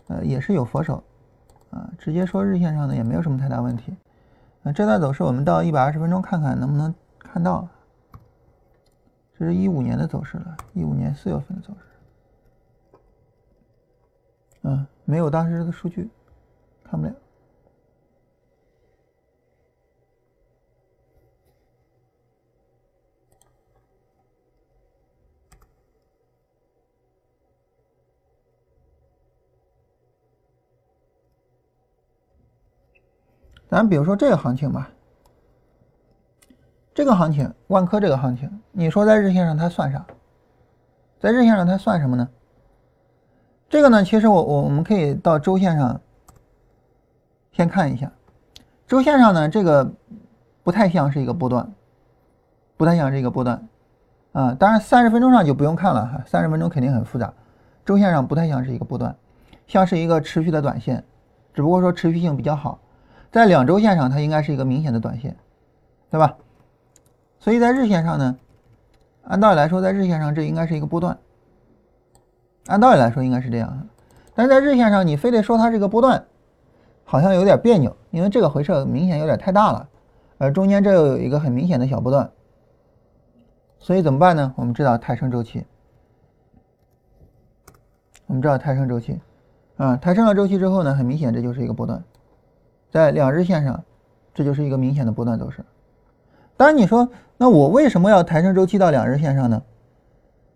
[0.07, 1.03] 呃也是有佛手，
[1.69, 3.95] 啊，直接说日线上呢也没有什么太大问题。
[4.63, 7.67] 那这段走势我们到一百二十分钟看看能不能看到，
[9.37, 11.85] 这是一五年的走势了，一五年四月份的走势，
[14.61, 16.09] 嗯，没有当时这个数据，
[16.83, 17.13] 看不了。
[33.69, 34.89] 咱比如说这个行情吧，
[36.91, 40.05] 这个行情，万科这个行情，你说在日线上它算啥？
[41.19, 42.27] 在日线上它算什么呢？
[43.69, 46.01] 这个呢，其实我我我们可以到周线上
[47.51, 48.11] 先看一下，
[48.87, 49.93] 周线上呢，这个
[50.63, 51.71] 不太像是一个波段，
[52.75, 53.67] 不太像是一个波段
[54.31, 54.55] 啊。
[54.59, 57.31] 当然，三十分钟上就不用看了哈，三十分钟肯定很复杂。
[57.85, 59.15] 周线上不太像是一个波段，
[59.67, 61.03] 像是一个持续的短线，
[61.53, 62.79] 只不过说持续性比较好。
[63.31, 65.37] 在两周线上，它应该是一个明显的短线，
[66.09, 66.35] 对吧？
[67.39, 68.35] 所以在日线上呢，
[69.25, 71.15] 按道理来说，在日线上这应该是一个波段，
[72.67, 73.87] 按道理来说应该是这样。
[74.35, 76.23] 但是在日线上，你非得说它是个波段，
[77.03, 79.89] 好像有点别扭，因为这个回撤明显有点太大了，
[80.37, 82.31] 而中间这又有一个很明显的小波段，
[83.79, 84.53] 所以怎么办呢？
[84.55, 85.65] 我们知道抬升周期，
[88.27, 89.19] 我们知道抬升周期，
[89.77, 92.01] 啊，抬升了周期之后呢，很明显这就是一个波段。
[92.91, 93.83] 在两日线上，
[94.33, 95.65] 这就是一个明显的波段走势。
[96.55, 99.61] 当然，你说那我为什么要抬升周期到两日线上呢？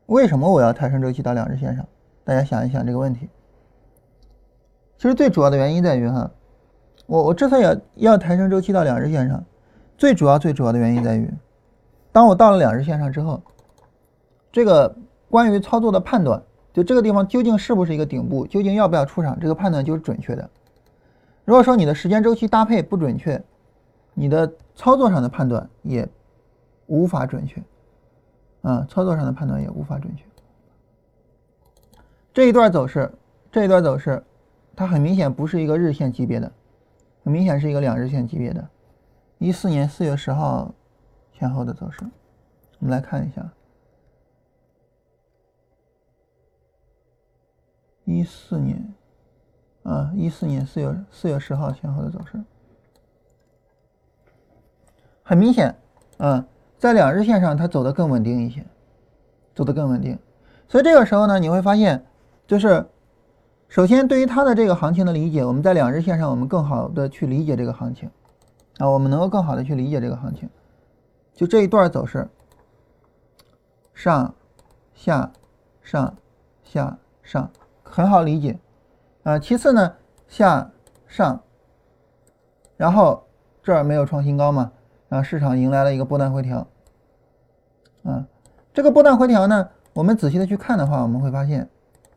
[0.08, 1.86] 为什么我要抬升周期到两日线上？
[2.24, 3.30] 大家想一想这个问题。
[4.98, 6.32] 其实最主要的原因在于哈，
[7.06, 9.44] 我我之所以要要抬升周期到两日线上，
[9.98, 11.30] 最主要最主要的原因在于，
[12.12, 13.42] 当我到了两日线上之后，
[14.52, 14.96] 这个
[15.30, 20.50] 关于操作的判断，就这个地方究竟是不是一个顶部，究竟要不要出场，这个判断就是准确的。
[21.44, 23.44] 如果说你的时间周期搭配不准确，
[24.14, 26.08] 你的操作上的判断也
[26.88, 27.62] 无法准确，
[28.64, 30.26] 啊，操作上的判断也无法准确。
[32.34, 33.14] 这一段走势，
[33.52, 34.24] 这一段走势，
[34.76, 36.52] 它很明显不是一个日线级别的，
[37.24, 38.68] 很明显是一个两日线级别的。
[39.38, 40.74] 一四年四月十号
[41.32, 42.04] 前后的走势，
[42.80, 43.48] 我们来看一下，
[48.04, 48.94] 一四年。
[49.84, 52.42] 啊，一四年四月四月十号前后的走势，
[55.24, 55.76] 很明显，
[56.20, 56.48] 啊，
[56.84, 58.62] 在两日线上它走的更稳定一些，
[59.56, 60.20] 走的更稳定。
[60.68, 62.06] 所以这个时候呢，你会发现，
[62.46, 62.86] 就是
[63.70, 68.12] 首先对于它的这个行情的理解，我们在两日线上我们更好的去理解这个行情，
[68.80, 70.50] 啊，我们能够更好的去理解这个行情。
[71.34, 72.28] 就这一段走势，
[73.94, 74.36] 上
[74.94, 75.32] 下
[75.82, 76.14] 上
[76.66, 77.50] 下上，
[77.82, 78.60] 很好理解。
[79.24, 79.96] 啊，其次呢，
[80.28, 80.70] 下
[81.08, 81.42] 上，
[82.76, 83.26] 然后
[83.64, 84.74] 这儿没有创新高嘛，
[85.08, 86.68] 然后市场迎来了一个波段回调。
[88.04, 88.26] 啊，
[88.74, 91.68] 这个波段回调呢，我们仔细的去看的话，我们会发现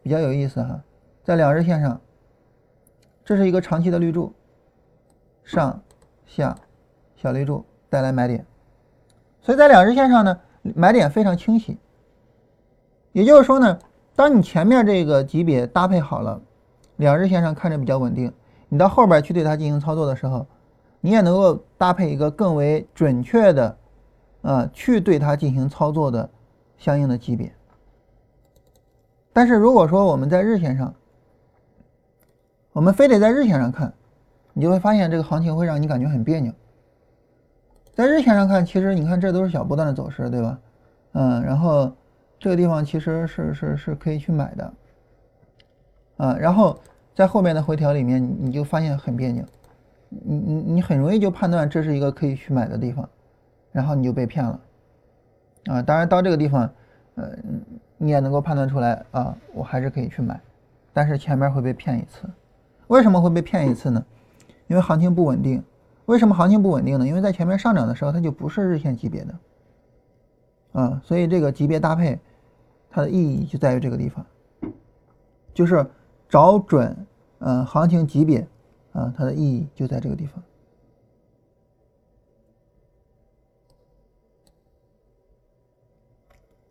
[0.03, 0.81] 比较有意思哈，
[1.25, 2.01] 在两日线上，
[3.25, 4.33] 这是一个长期的绿柱，
[5.45, 5.81] 上
[6.27, 6.57] 下
[7.17, 8.45] 小绿柱带来买点，
[9.41, 10.39] 所以在两日线上呢，
[10.75, 11.79] 买点非常清晰。
[13.13, 13.79] 也就是说呢，
[14.15, 16.41] 当你前面这个级别搭配好了。
[16.99, 18.33] 两日线上看着比较稳定，
[18.71, 20.47] 你到后边去对它进行操作的时候，
[21.03, 23.77] 你也能够搭配一个更为准确的，
[24.47, 26.31] 啊，去对它进行操作的
[26.79, 27.53] 相应的级别。
[29.33, 30.95] 但是如果说我们在日线上，
[32.73, 33.93] 我们非得在日线上看，
[34.53, 36.53] 你就会发现这个行情会让你感觉很别扭。
[37.93, 40.59] 在日线上看，其实你看这都是小波段的走势，对吧？
[41.15, 41.93] 嗯，然后
[42.39, 44.73] 这个地方其实是是是可以去买的。
[46.19, 46.79] 啊，然后
[47.17, 49.45] 在后面的回调里面，你你就发现很别扭，
[50.09, 53.09] 你你你很容易就判断这是一个可以去买的地方，
[53.77, 54.61] 然后你就被骗了，
[55.67, 56.63] 啊，当然到这个地方，
[57.17, 57.29] 呃，
[57.99, 60.41] 你也能够判断出来啊，我还是可以去买，
[60.95, 62.27] 但是前面会被骗一次，
[62.87, 64.03] 为什么会被骗一次呢？
[64.69, 65.63] 因为行情不稳定，
[66.07, 67.07] 为什么行情不稳定呢？
[67.07, 69.35] 因为在前面上涨的时候，它就不是日线级别的，
[70.81, 72.19] 啊，所以这个级别搭配，
[72.89, 74.25] 它的意义就在于这个地方，
[75.53, 75.87] 就是。
[76.29, 77.07] 找准，
[77.39, 78.45] 嗯，行情级别，
[78.91, 80.43] 啊，它的意义就在这个地方。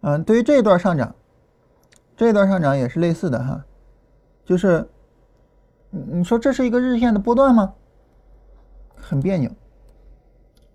[0.08, 1.16] 嗯，对于这一段上涨，
[2.16, 3.66] 这一段上涨也是类似的哈，
[4.46, 4.88] 就是，
[5.90, 7.74] 你说这是一个日线的波段吗？
[8.96, 9.50] 很别扭，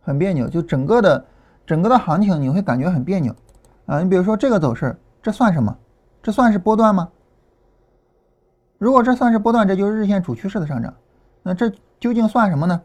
[0.03, 1.25] 很别扭，就整个的
[1.65, 3.33] 整个的行情你会感觉很别扭
[3.87, 4.01] 啊。
[4.01, 5.79] 你比如说这个走势，这算什么？
[6.21, 7.09] 这算是波段吗？
[8.79, 10.93] 如果这算是波段，这就是日线主趋势的上涨。
[11.45, 12.83] 那这究竟算什么呢？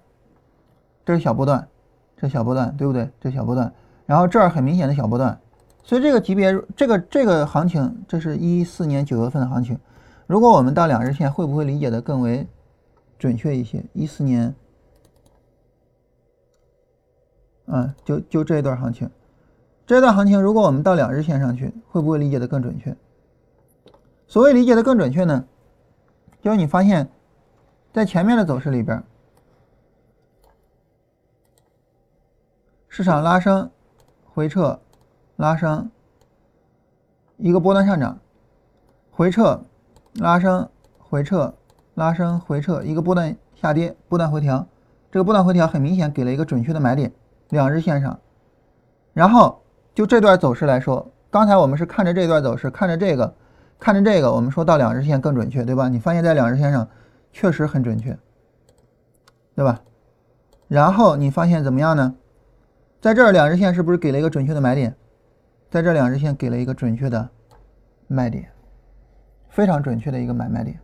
[1.03, 1.67] 这是小波段，
[2.15, 3.09] 这小波段对不对？
[3.19, 3.73] 这小波段，
[4.05, 5.39] 然后这儿很明显的小波段，
[5.87, 9.79] 所以这个级别，这个这个行情，这是一四年九月份的行情。
[10.25, 12.47] 如果我们到两日线，会不会理解的更为
[13.19, 13.85] 准确一些？
[13.93, 14.55] 一四年，
[17.67, 19.07] 嗯，就就这一段行情，
[19.85, 22.97] 这段行情，如果我们到两日线上去，会不会理解的更准确？
[24.25, 25.45] 所谓理解的更准确呢？
[26.41, 27.07] 就是你发现，
[27.93, 29.03] 在前面的走势里边，
[32.89, 33.69] 市场拉升、
[34.23, 34.79] 回撤、
[35.35, 35.89] 拉升，
[37.37, 38.19] 一个波段上涨，
[39.11, 39.61] 回撤、
[40.15, 41.53] 拉升、回撤、
[41.93, 44.65] 拉升、回撤，一个波段下跌、波段回调。
[45.11, 47.11] 这个波段回调很明显给了一个准确的买点，
[47.49, 48.19] 两日线上。
[49.13, 49.61] 然后
[49.93, 53.33] 就这段走势来说，刚才我们是看着这段走势，看着这个。
[53.77, 55.89] 看着这个，我们说到两日线更准确，对吧？
[55.89, 56.87] 你发现在两日线上
[57.33, 58.17] 确实很准确，
[59.53, 59.81] 对吧？
[60.69, 62.15] 然后你发现怎么样呢？
[63.01, 64.95] 在这儿两日线是不是给了一个准确的买点？
[65.75, 67.29] 在这两日线给了一个准确的
[68.07, 68.49] 卖点，
[69.49, 70.79] 非常准确的一个买卖点。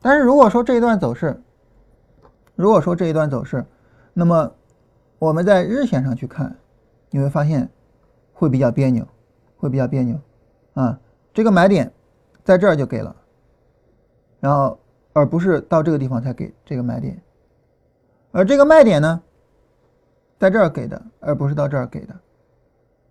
[0.00, 1.42] 但是如果说这一段走势，
[2.54, 3.66] 如果说这一段走势，
[4.14, 4.52] 那么
[5.18, 6.56] 我们在日线上去看，
[7.10, 7.68] 你会发现
[8.32, 9.04] 会比较别扭，
[9.56, 10.16] 会比较别扭
[10.74, 10.96] 啊。
[11.34, 11.92] 这个买点
[12.44, 13.16] 在这儿就给了，
[14.38, 14.78] 然后
[15.12, 17.20] 而不是到这个地方才给这个买点，
[18.30, 19.20] 而这个卖点呢，
[20.38, 22.14] 在这儿给的，而不是到这儿给的，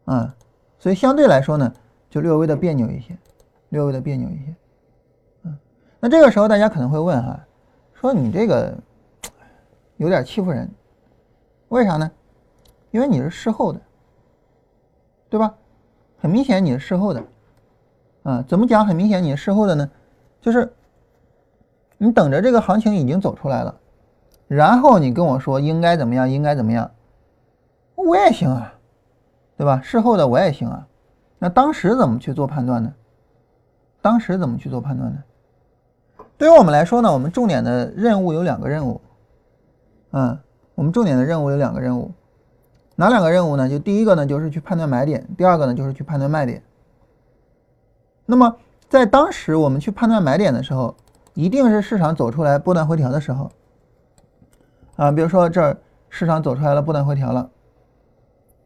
[0.05, 0.33] 啊，
[0.79, 1.73] 所以相对来说呢，
[2.09, 3.17] 就略微的别扭一些，
[3.69, 4.55] 略微的别扭一些，
[5.43, 5.57] 嗯，
[5.99, 7.39] 那这个时候大家可能会问哈，
[7.93, 8.77] 说你这个
[9.97, 10.69] 有点欺负人，
[11.69, 12.11] 为啥呢？
[12.91, 13.81] 因为你是事后的，
[15.29, 15.53] 对吧？
[16.17, 17.23] 很明显你是事后的。
[18.23, 18.85] 啊，怎么讲？
[18.85, 19.89] 很明显，你是事后的呢，
[20.41, 20.73] 就是
[21.97, 23.73] 你等着这个行情已经走出来了，
[24.47, 26.91] 然后你跟我说应该怎么样，应该怎么样，
[27.95, 28.73] 我也行啊，
[29.57, 29.81] 对吧？
[29.83, 30.87] 事后的我也行啊。
[31.39, 32.93] 那当时怎么去做判断呢？
[34.01, 35.23] 当时怎么去做判断呢？
[36.37, 39.01] 对于我们来说呢，我们重点的任务有两个任务，
[40.11, 40.37] 嗯，
[40.75, 42.11] 我们重点的任务有两个任务，
[42.95, 43.67] 哪两个任务呢？
[43.67, 46.61] 就第一个呢，就是去判断买点；第二个呢，就是去判断卖点。
[48.27, 48.55] 那么，
[48.87, 50.95] 在当时我们去判断买点的时候，
[51.33, 53.51] 一定是市场走出来波段回调的时候，
[54.95, 55.77] 啊，比如说这儿
[56.09, 57.49] 市场走出来了波段回调了，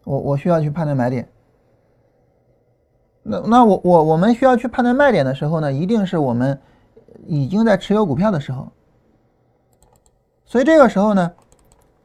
[0.04, 1.28] 我我需要去判断买点。
[3.24, 6.60] 那那我我我们需要去判断卖点的时候呢，一定是我们
[7.28, 8.68] 已经在持有股票的时候。
[10.46, 11.32] 所以这个时候呢，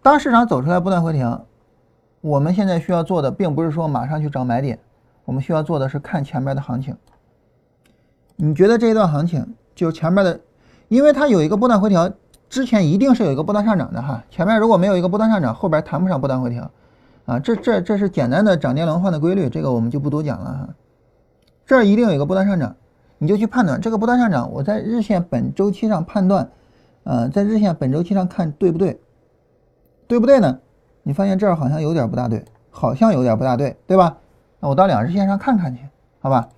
[0.02, 1.46] 当市场走出来波段回调，
[2.20, 4.78] 我们现在需要做的并不是说马上去找买点，
[5.24, 6.96] 我们需要做的是看前面的行情。
[8.37, 10.38] 你觉得这一段行情就前面的，
[10.88, 12.12] 因为它有一个波段回调，
[12.50, 14.22] 之前一定是有一个波段上涨的哈。
[14.28, 16.70] 前面如果没有一个波段上涨，后边谈不上波段回调，
[17.26, 20.68] 啊，这这这是简单的涨跌轮换的规律，这个我们就不多讲了哈。
[21.66, 22.74] 这儿一定有一个波段上涨，
[23.18, 26.48] 你就去判断这个波段上涨，我在日线本周期上判断，
[27.04, 29.00] 呃，在日线本周期上看对不对？
[30.06, 30.60] 对不对呢？
[31.02, 34.18] 你发现这儿好像有点不大对，好像有点不大对，对吧？
[34.60, 35.82] 那我到两日线上看看去，
[36.20, 36.48] 好吧？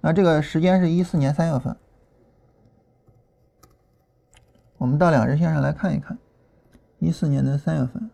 [0.00, 1.76] 那这个时间是一四年三月份，
[4.78, 6.16] 我们到两日线上来看一看，
[6.98, 8.08] 一四年的三月份，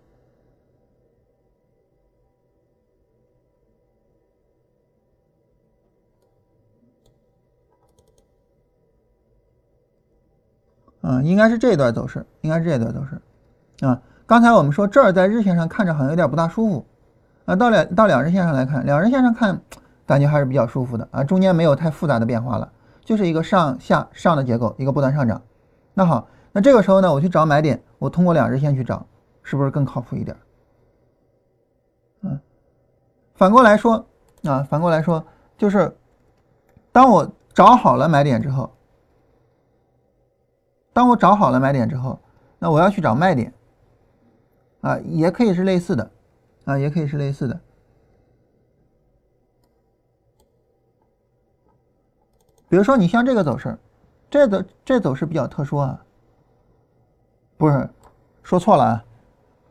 [11.03, 16.87] 啊，应该是这一段走势，应该是这一段走势，啊，刚才我们说这儿在日线上看着好像有点不大舒服，
[17.45, 19.61] 啊，到两到两日线上来看，两日线上看。
[20.05, 22.71] 感觉还是比较舒服的啊，中间没有太复杂的变化了，
[23.05, 25.41] 就是一个上下上的结构，一个不断上涨。
[25.95, 29.07] 那好，那这个时候呢，我去找买点，我通过两日线去找，
[29.45, 30.37] 是不是更靠谱一点？
[32.23, 32.39] 嗯，
[33.37, 34.05] 反过来说
[34.43, 35.25] 啊，反过来说，
[35.57, 35.97] 就是
[36.91, 38.71] 当我找好了买点之后，
[40.93, 42.19] 当我找好了买点之后，
[42.59, 43.53] 那我要去找卖点
[44.83, 46.11] 啊，也可以是类似的
[46.65, 47.61] 啊，也可以是类似的。
[52.69, 53.79] 比如说，你像这个走势，
[54.31, 56.05] 这走这走势比较特殊啊，
[57.59, 57.89] 不是
[58.43, 59.05] 说错了啊，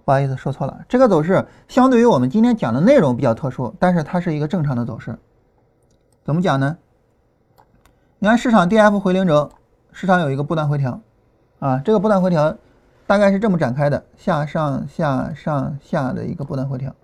[0.05, 0.85] 不好意思说错了。
[0.87, 5.17] 这个走势相对于我们今天讲的内容比较特殊，但是它是一个正常的走势。
[6.23, 6.77] 怎么讲呢？
[8.19, 9.49] 你看市场 D F 回零轴，
[9.91, 11.01] 市场有一个波段回调
[11.61, 12.57] 啊，这个波段回调，
[13.05, 16.95] 大概是这么展开的，下上下上下的一个波段回调。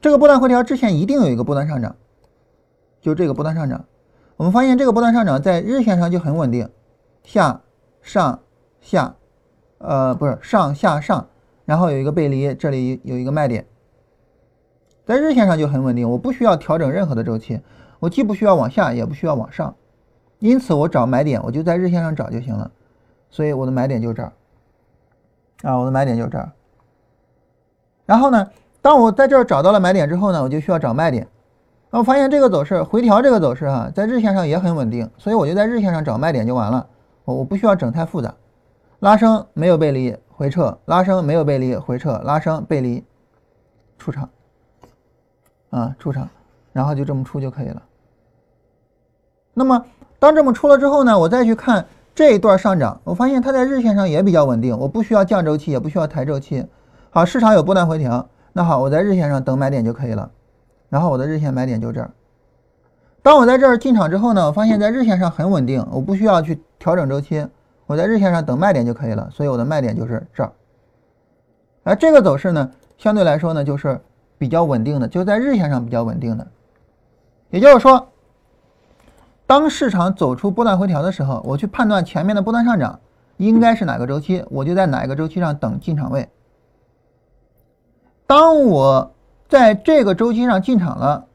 [0.00, 1.94] 这个波段回调之前一定有一个波段上涨，
[3.02, 3.84] 就这个波段上涨。
[4.38, 6.70] 我们发现这个波段上涨在日线上就很稳定，
[7.22, 7.60] 下
[8.00, 8.40] 上
[8.80, 9.14] 下，
[9.76, 11.28] 呃，不是上下上，
[11.66, 13.66] 然后有一个背离，这里有一个卖点，
[15.04, 16.10] 在日线上就很稳定。
[16.10, 17.60] 我不需要调整任何的周期，
[18.00, 19.76] 我既不需要往下，也不需要往上，
[20.38, 22.70] 因此我找买点，我就在日线上找就行了。
[23.36, 24.32] 所以我的买点就这儿，
[25.60, 26.50] 啊，我的买点就这儿。
[28.06, 31.28] 然后呢，当我在这儿找到了买点之后呢，我就需要找卖点。
[31.90, 36.88] 那我发现这个走势回调，这个走势哈，在日线上也很稳定，所以我就在日线上找卖点就完了。
[37.26, 38.34] 我我不需要整太复杂，
[39.00, 43.04] 拉升没有背离回撤，拉升没有背离回撤，拉升背离
[43.98, 44.30] 出场，
[45.68, 46.26] 啊出场，
[46.72, 47.82] 然后就这么出就可以了。
[49.52, 49.84] 那么
[50.18, 51.84] 当这么出了之后呢，我再去看
[52.16, 56.64] 这一段上涨，我发现它在日线上也比较稳定，我不需要降周期，也不需要抬周期。
[57.10, 60.30] 好，市场有波段回调，那好，我在日线上等买点就可以了。
[60.88, 62.10] 然后我的日线买点就这儿。
[63.22, 67.46] 当我在这儿进场之后呢，我发现在日线上很稳定，我不需要去调整周期，
[67.84, 69.28] 我在日线上等卖点就可以了。
[69.30, 70.50] 所以我的卖点就是这儿。
[71.82, 74.00] 而这个走势呢，相对来说呢，就是
[74.38, 76.46] 比较稳定的，就在日线上比较稳定的。
[77.50, 78.08] 也就是说，
[79.46, 82.98] 当市场走出波段回调的时候，我去判断前面的波段上涨
[83.36, 86.28] 应该是哪个周期，我就在哪个周期上等进场位。
[88.26, 89.14] 当我
[89.48, 91.26] 在这个周期上进场了，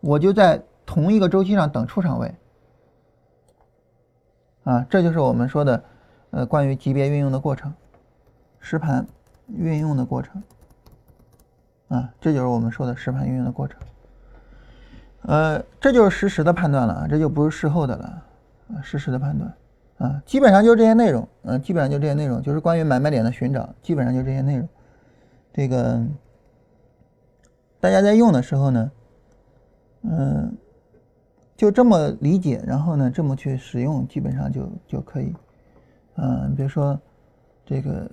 [0.00, 2.34] 我就在同一个周期上等出场位。
[4.64, 5.84] 啊，这就是我们说的，
[6.30, 7.72] 呃，关于级别运用的过程，
[8.58, 9.06] 实盘
[9.46, 10.42] 运用的过程。
[11.86, 13.80] 啊，这就是我们说的实盘运用的过程。
[15.28, 18.22] 呃，这就是实时的判断了，这就不是事后的了，
[18.74, 19.54] 啊，实时的判断。
[19.98, 24.68] 啊，基本上就是这些内容，嗯，基本上就这些内容，就是关于买卖点的寻找，基本上就这些内容。
[25.52, 26.04] 这个。
[27.80, 28.90] 大家在用的时候呢，
[30.02, 30.52] 嗯，
[31.56, 35.32] 就这么理解，然后呢，这么去使用，基本上就就可以。
[36.16, 36.98] 嗯，比如说
[37.64, 38.10] 这个，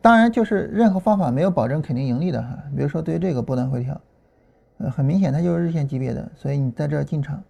[0.00, 2.58] 当然就是任何方法没有保证肯定盈利的哈。
[2.74, 4.00] 比如说对于这个波段回调，
[4.78, 7.42] 呃，很明显它就是日线级别的，所以你在这进场，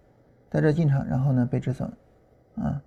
[0.49, 1.91] 在这进场，然后呢被止损，
[2.55, 2.81] 啊。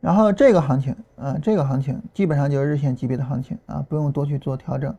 [0.00, 4.96] 然后这个行情啊，这个行情基本上就是日线级别的行情啊，不用多去做调整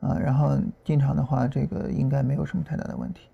[0.00, 0.18] 啊。
[0.18, 3.30] 然后进场的话，这个应该没有什么太大的问题。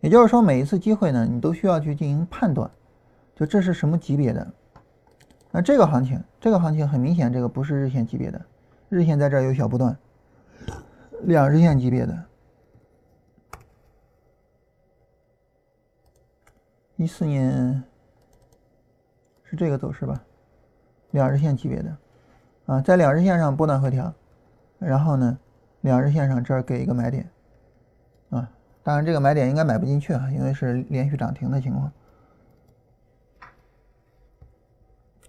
[0.00, 2.70] 也就是说，每一次机会呢，你都需要去进行判断，
[3.34, 4.46] 就这是什么级别的。
[5.50, 8.38] 那这个行情，这个行情很明显，这个不是日线级别的，
[8.88, 9.96] 日线在这儿有小波段，
[11.22, 12.24] 两日线级别的，
[16.96, 17.82] 一四年。
[19.48, 20.20] 是这个走势吧，
[21.12, 21.96] 两日线级别的，
[22.66, 24.12] 啊，在两日线上波段回调，
[24.80, 25.38] 然后呢，
[25.82, 27.30] 两日线上这儿给一个买点，
[28.30, 28.50] 啊，
[28.82, 31.92] 当然这个买点应该买不进去啊，因为是连续涨停的情况。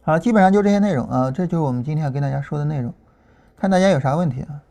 [0.01, 2.91] 好，基本上就这些内容啊，这就是我们今天要跟大家说的内容，
[3.57, 4.63] 看大家有啥问题啊。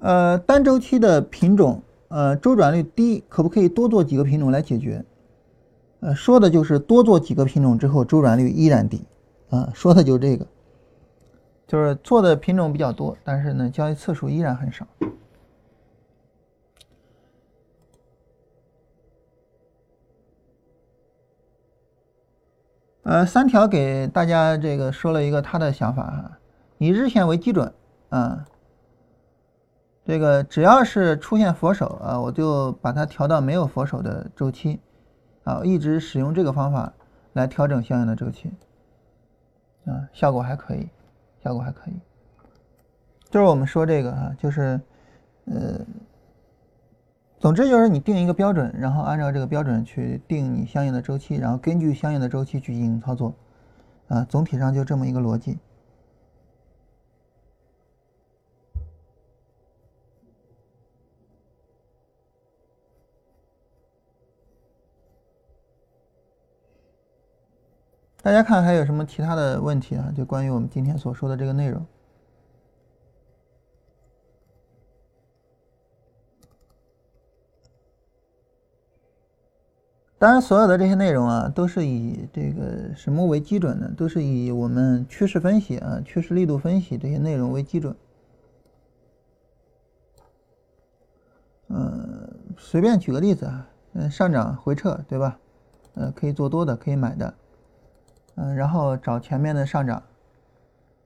[0.00, 5.04] 呃，单周期的品种，呃，周转率低，可不可以多做几个品种来解决？
[6.00, 9.04] 呃，说的就是多做几个品种之后，周转率依然低，
[9.50, 10.46] 啊，说的就是这个，
[11.66, 14.86] 就是做的品种比较多，但是呢，交易次数依然很少。
[23.08, 26.38] 呃，三条给大家这个说了一个他的想法哈，
[26.76, 27.72] 以日线为基准，
[28.10, 28.44] 啊。
[30.04, 34.78] 这个只要是出现佛手啊，我就把它调到没有佛手的周期，
[35.44, 36.92] 啊，一直使用这个方法
[37.32, 38.52] 来调整相应的周期，
[39.86, 40.86] 啊，效果还可以，
[41.42, 41.94] 效果还可以。
[43.30, 44.78] 就是我们说这个啊，就是，
[45.46, 45.80] 呃，
[47.40, 53.32] 总之就是你定一个标准，然后按照这个标准去定你相应的周期，然后根据相应的周期去进行操作，
[54.08, 55.56] 啊，总体上就这么一个逻辑。
[68.20, 70.12] 大家看还有什么其他的问题啊？
[70.14, 71.86] 就关于我们今天所说的这个内容。
[80.20, 83.88] 当然，所有的这些内容啊，都是以这个什么为基准呢？
[83.96, 87.94] 都是以我们趋势分析啊、趋势力度分析这些内容为基准。
[91.68, 95.38] 嗯，随便举个例子啊，嗯，上涨回撤，对吧？
[95.94, 97.34] 呃，可以做多的，可以买的。
[98.34, 100.02] 嗯，然后找前面的上涨，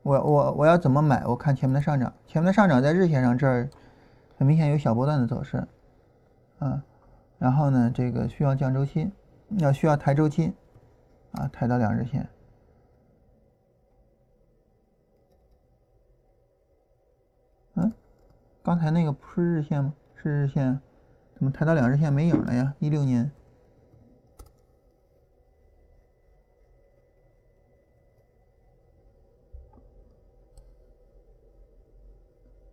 [0.03, 1.23] 我我我要怎么买？
[1.27, 3.69] 我看前面的上涨，前面的上涨在日线上这儿
[4.39, 5.69] 很明显有小波段的走势，
[6.61, 6.83] 啊。
[7.43, 9.11] 然后呢，这个需要降周期，
[9.59, 10.53] 要需要抬周期，
[11.33, 12.29] 啊，抬到两日线。
[17.75, 17.93] 嗯，
[18.63, 19.93] 刚才那个不是日线吗？
[20.15, 20.81] 是日线，
[21.35, 22.75] 怎么抬到两日线没影了呀？
[22.79, 23.33] 一六年，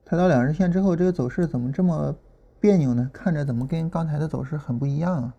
[0.05, 2.15] 抬到两日线之后，这个走势怎么这么？
[2.59, 5.33] 别扭呢，看着怎么跟刚才的走势很不一样啊？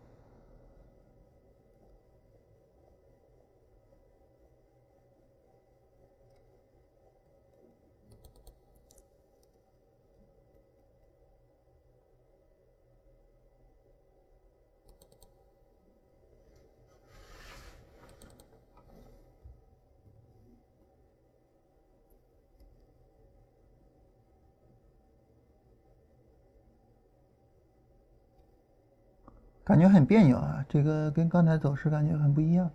[29.71, 32.69] 感觉很别扭啊，这个跟刚才走势感觉很不一样。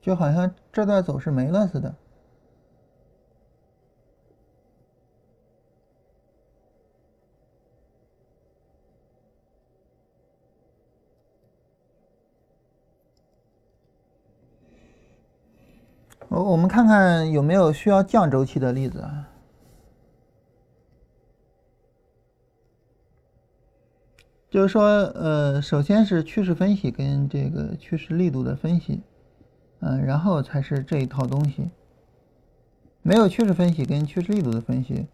[0.00, 1.92] 就好像这段走势没了似的。
[16.48, 19.28] 我们看看有没有需要降周期的例子啊？
[24.48, 24.82] 就是说，
[25.14, 29.02] 呃，首先是趋势分析跟这个趋势力度的分析，
[29.80, 31.68] 嗯，然后才是这一套东西。
[33.02, 35.06] 没有趋势分析跟趋势力度的分析，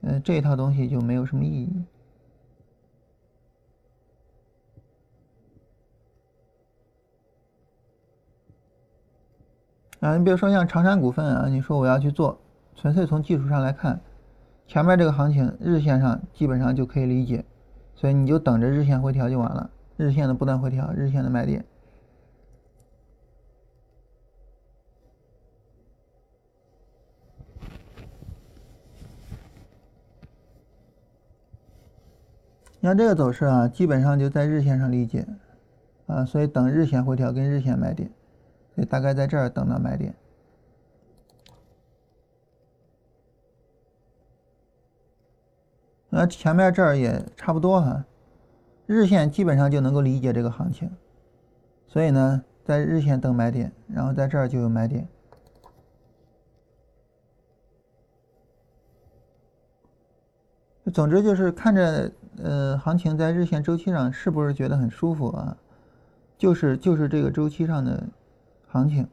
[0.00, 1.84] 嗯，这一套东西就没有什么意义。
[10.02, 12.36] 啊，你比如说像长山股份啊，你说我要去做，
[12.74, 14.00] 纯粹从技术上来看，
[14.66, 17.44] 前面这个行情日线上基本上就可以理解，
[17.94, 21.64] 所以你就等着日线回调就完了，日线的不断回调，日线的买点。
[32.80, 35.24] 你看这个走势啊，基本上就在日线上理解，
[36.06, 38.10] 啊，所以等日线回调跟日线买点。
[38.74, 40.14] 所以大概在这儿等到买点，
[46.08, 48.06] 那前面这儿也差不多哈，
[48.86, 50.90] 日线基本上就能够理解这个行情，
[51.86, 55.06] 所以呢，在日线等买点，然后在这儿就有买点。
[60.94, 62.10] 总之就是看着
[62.42, 65.58] 呃行情在日线周期上是不是觉得很舒服啊？
[66.38, 68.02] 就是就是这个周期上的。
[68.72, 69.06] 行情，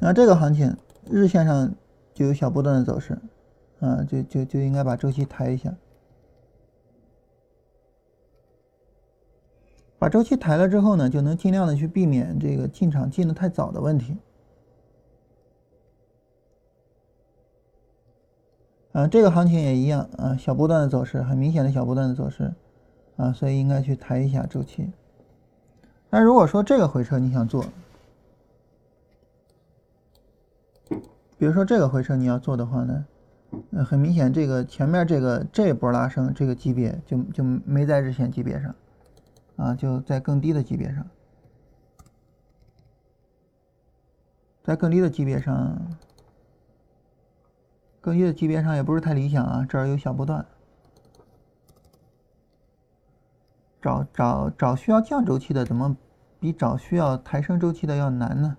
[0.00, 0.76] 那这个行情
[1.10, 1.74] 日线上
[2.12, 3.18] 就有小波段的走势，
[3.80, 5.74] 啊，就就就应该把周期抬一下，
[9.98, 14.18] 把周期抬了之后呢，就能尽量的去避免这个进场进的太早的问题。
[18.94, 22.54] 啊，这个行情也一样啊，小波段的走势，很明显的小波段的走势，
[23.16, 24.88] 啊，所以应该去抬一下周期。
[26.10, 27.64] 那如果说这个回撤你想做，
[31.36, 33.04] 比如说这个回撤你要做的话呢，
[33.72, 38.72] 呃，很明显这个前面这个这一波拉升这个级别就就没在日线级别上，
[39.56, 41.04] 啊，就在更低的级别上，
[44.62, 45.76] 在更低的级别上。
[48.04, 50.44] 更衣的级别上也不是太理想啊，这儿有小波段，
[53.80, 55.96] 找找找需要降周期的，怎么
[56.38, 58.58] 比找需要抬升周期的要难呢？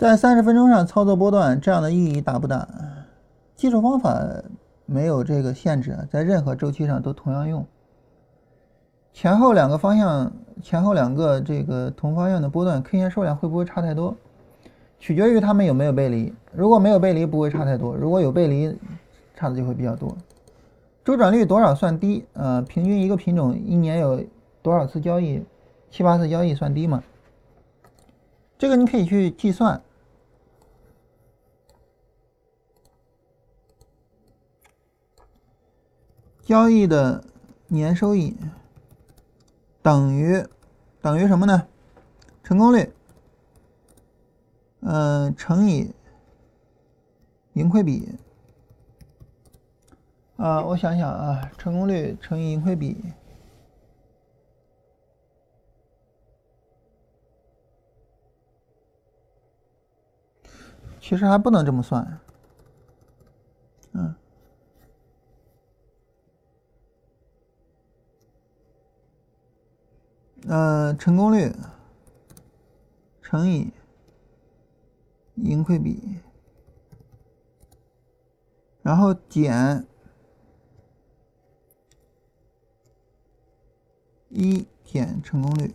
[0.00, 2.66] 在三十分钟上操作波段，这样的意义大不大？
[3.54, 4.18] 技术方法
[4.86, 7.62] 没有这个限制，在任何周期上都同样用。
[9.12, 10.32] 前后两个方向，
[10.62, 14.16] 前后两个这个同方向的波段，K 线数量会不会差太多？
[14.98, 16.32] 取决于它们有没有背离。
[16.54, 18.74] 如果没有背离，不会差太多；如果有背离，
[19.36, 20.16] 差的就会比较多。
[21.04, 22.24] 周转率多少算低？
[22.32, 24.24] 呃，平均一个品种一年有
[24.62, 25.44] 多少次交易？
[25.90, 27.02] 七八次交易算低吗？
[28.56, 29.78] 这个你可以去计算。
[36.50, 37.22] 交易的
[37.68, 38.36] 年收益。
[39.82, 40.44] 等于
[41.00, 41.68] 等于什么呢？
[42.42, 42.92] 成功率，
[44.80, 45.94] 嗯，乘以
[47.52, 48.18] 盈亏比。
[50.38, 53.00] 啊，我想想啊，成功率乘以盈亏比，
[61.00, 62.18] 其实还不能这么算。
[63.92, 64.12] 嗯。
[70.48, 71.54] 呃，成功率
[73.20, 73.72] 乘以
[75.36, 76.16] 盈亏比，
[78.82, 79.86] 然后减
[84.30, 85.74] 一减成功率，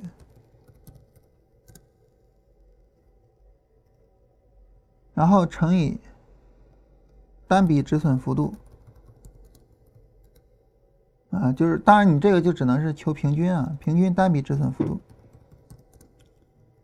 [5.14, 6.00] 然后乘以
[7.48, 8.56] 单笔止损幅度。
[11.42, 15.00] 啊，就是当然，你这个就只能是求平均啊，平均单笔止损幅度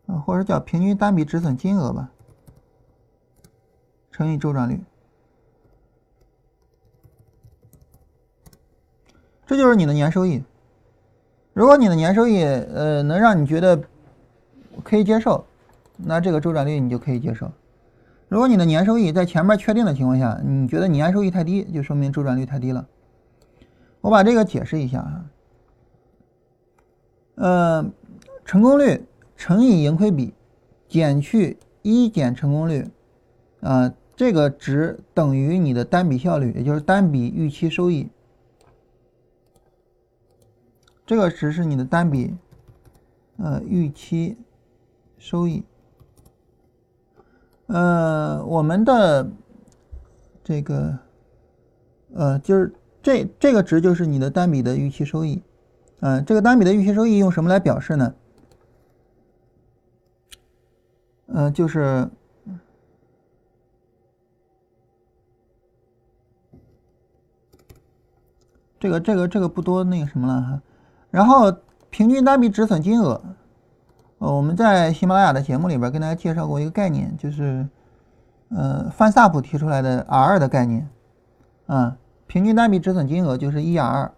[0.06, 2.10] 啊，或者叫平均单笔止损金额吧，
[4.10, 4.80] 乘以周转率，
[9.46, 10.42] 这就是你的年收益。
[11.54, 13.82] 如果你的年收益呃能让你觉得
[14.82, 15.44] 可以接受，
[15.96, 17.50] 那这个周转率你就可以接受。
[18.28, 22.86] 如果你的年收益在前面确定的情况下，你觉得年收益太低，就说明周转率太低了。
[24.02, 25.30] 我把这个解释一下啊，
[27.36, 27.90] 呃，
[28.44, 30.34] 成功率乘以盈亏比
[30.88, 32.90] 减去一减成功率，
[33.60, 38.10] 啊，这个值等于你的单笔效率，也就是单笔预期收益。
[41.06, 42.34] 这个值是你的单笔
[43.36, 44.36] 呃预期
[45.16, 45.62] 收益。
[47.66, 49.30] 呃，我们的
[50.42, 50.98] 这个
[52.12, 52.74] 呃就是。
[53.02, 55.42] 这这个值就是你的单笔的预期收益，
[56.00, 58.14] 嗯，这个单笔的预期收益用什么来表示呢？
[61.26, 62.08] 嗯，就是
[68.78, 70.62] 这个这个这个不多那个什么了哈。
[71.10, 71.52] 然后
[71.90, 73.20] 平均单笔止损金额，
[74.18, 77.68] 呃，我们在喜马拉雅的节目里边跟大家介绍过一个概念，就是
[78.50, 80.88] 呃范萨普提出来的 R 的概念，
[81.66, 81.96] 啊。
[82.32, 84.10] 平均单笔止损金额就是 ER，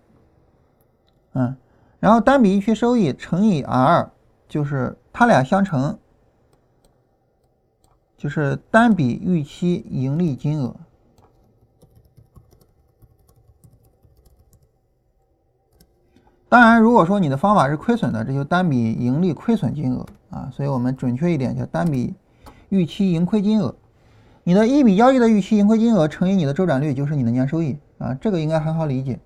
[1.32, 1.56] 嗯，
[1.98, 4.12] 然后单笔预期收益乘以 R，
[4.48, 5.98] 就是它俩相乘，
[8.16, 10.76] 就是单笔预期盈利金额。
[16.48, 20.48] 当然，如果说你的方法是亏损的，这就单笔盈利亏损金额啊。
[20.52, 22.14] 所以我们准确一点叫单笔
[22.68, 23.74] 预期盈亏金额。
[24.44, 27.76] 你的一笔交易的预期盈亏金额乘以你的周转率，就是你的年收益。
[28.04, 29.18] 啊，这个应该很好理解。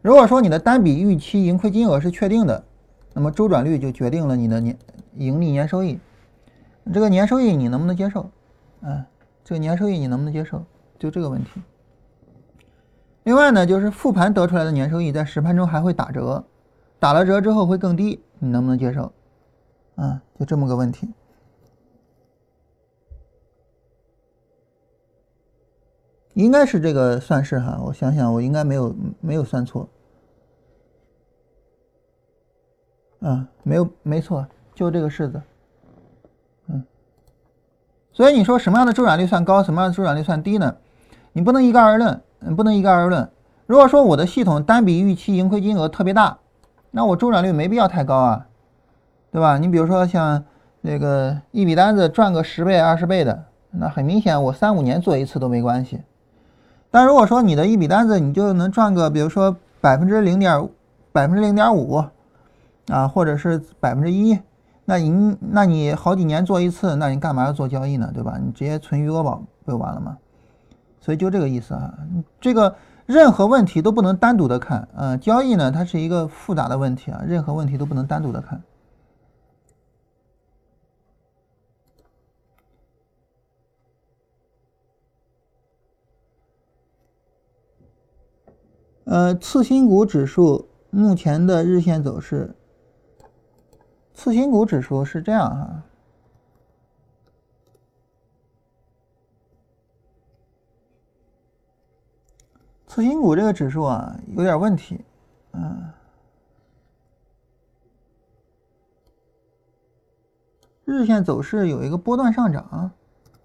[0.00, 2.64] 如果说你的单笔预期盈亏金额是确定的，
[3.12, 4.78] 那么周转率就决定了你的年
[5.16, 5.98] 盈利年收益。
[6.90, 8.30] 这个年收益你能不能接受？
[8.80, 9.04] 啊，
[9.44, 10.64] 这个年收益你能不能接受？
[10.98, 11.60] 就这个问题。
[13.24, 16.42] 另外呢，就是复盘得出来的年收益在实盘中还会打折，
[16.98, 19.12] 打了折之后会更低，你能不能接受？
[19.96, 21.10] 啊，就这么个问题。
[26.44, 29.88] 应该是这个算式哈，我想想，我应该没有没有算错，
[33.18, 35.42] 啊，没有没错，就这个式子，
[36.68, 36.84] 嗯，
[38.12, 40.76] 所以你说什么样的周转率算高，什么样的周转率算低呢？
[41.32, 43.28] 你不能一概而论，嗯，不能一概而论。
[43.66, 46.38] 如果说我的系统单笔预期盈亏金额特别大，
[46.92, 48.46] 那我周转率没必要太高啊，
[49.32, 49.58] 对吧？
[49.58, 50.44] 你比如说像
[50.82, 56.00] 那个一笔单子赚个十倍、二十倍的，那很明显，我三五年做一次都没关系。
[56.90, 60.68] 但如果说你的一笔单子你就能赚个，比如说百分之零点
[61.12, 62.02] 百分之零点五
[62.88, 64.38] 啊，或者是百分之一，
[64.84, 68.10] 那你那你好几年做一次，那你干嘛要做交易呢？
[68.14, 68.38] 对吧？
[68.42, 70.16] 你直接存余额宝不就完了吗？
[71.00, 71.92] 所以就这个意思啊。
[72.40, 72.74] 这个
[73.04, 78.60] 任何问题都不能单独的看，呃，交易呢它是一个复杂的问题啊，任何问题都不能单独的看。
[89.10, 92.54] 呃，次新股指数目前的日线走势，
[94.12, 95.82] 次新股指数是这样哈。
[102.86, 105.02] 次新股这个指数啊，有点问题，
[105.52, 105.90] 嗯，
[110.84, 112.90] 日线走势有一个波段上涨，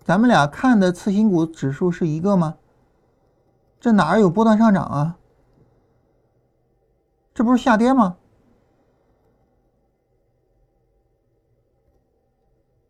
[0.03, 2.57] 咱们俩看的次新股指数是一个吗？
[3.79, 5.17] 这哪儿有波段上涨啊？
[7.33, 8.17] 这不是下跌吗？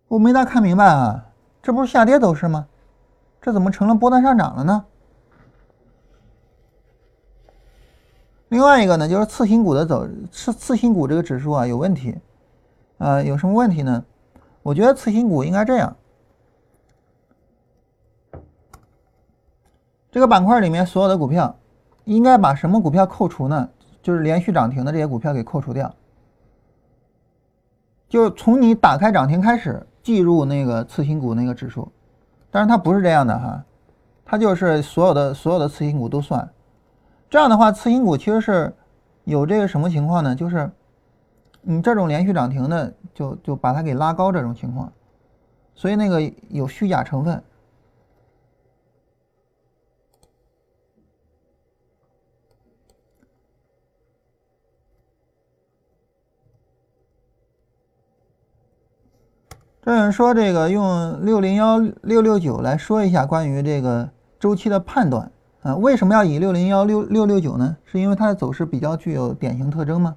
[0.07, 1.25] 我没大看明白啊，
[1.61, 2.67] 这不是下跌走势吗？
[3.41, 4.85] 这怎么成了波段上涨了呢？
[8.49, 12.15] 另外一个呢，就是次新股的走次次新股这个指数啊有问题，
[12.99, 14.05] 呃，有什么问题呢？
[14.61, 15.95] 我觉得次新股应该这样，
[20.11, 21.57] 这个板块里面所有的股票，
[22.03, 23.69] 应该把什么股票扣除呢？
[24.03, 25.91] 就是连续涨停的这些股票给扣除掉，
[28.09, 31.89] 就从你打开涨停开始计入那个次新股那个指数，
[32.51, 33.63] 但是它不是这样的哈，
[34.25, 36.47] 它就是所有的所有的次新股都算。
[37.29, 38.75] 这样的话，次新股其实是
[39.23, 40.35] 有这个什么情况呢？
[40.35, 40.69] 就是
[41.61, 44.91] 你这种连续涨停的，就就把它给拉高这种情况，
[45.73, 47.41] 所以那个有虚假成分。
[59.85, 64.09] 这有人说这个用六零幺六六九来说一下关于这个
[64.39, 65.29] 周期的判断。
[65.61, 67.75] 啊，为什么要以六零幺六六六九呢？
[67.83, 70.15] 是因为它的走势比较具有典型特征吗？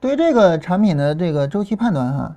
[0.00, 2.36] 对于这个产品的这个周期判断，哈，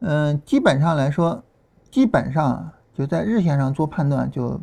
[0.00, 1.42] 嗯，基本上来说，
[1.90, 4.60] 基本上就在日线上做判断就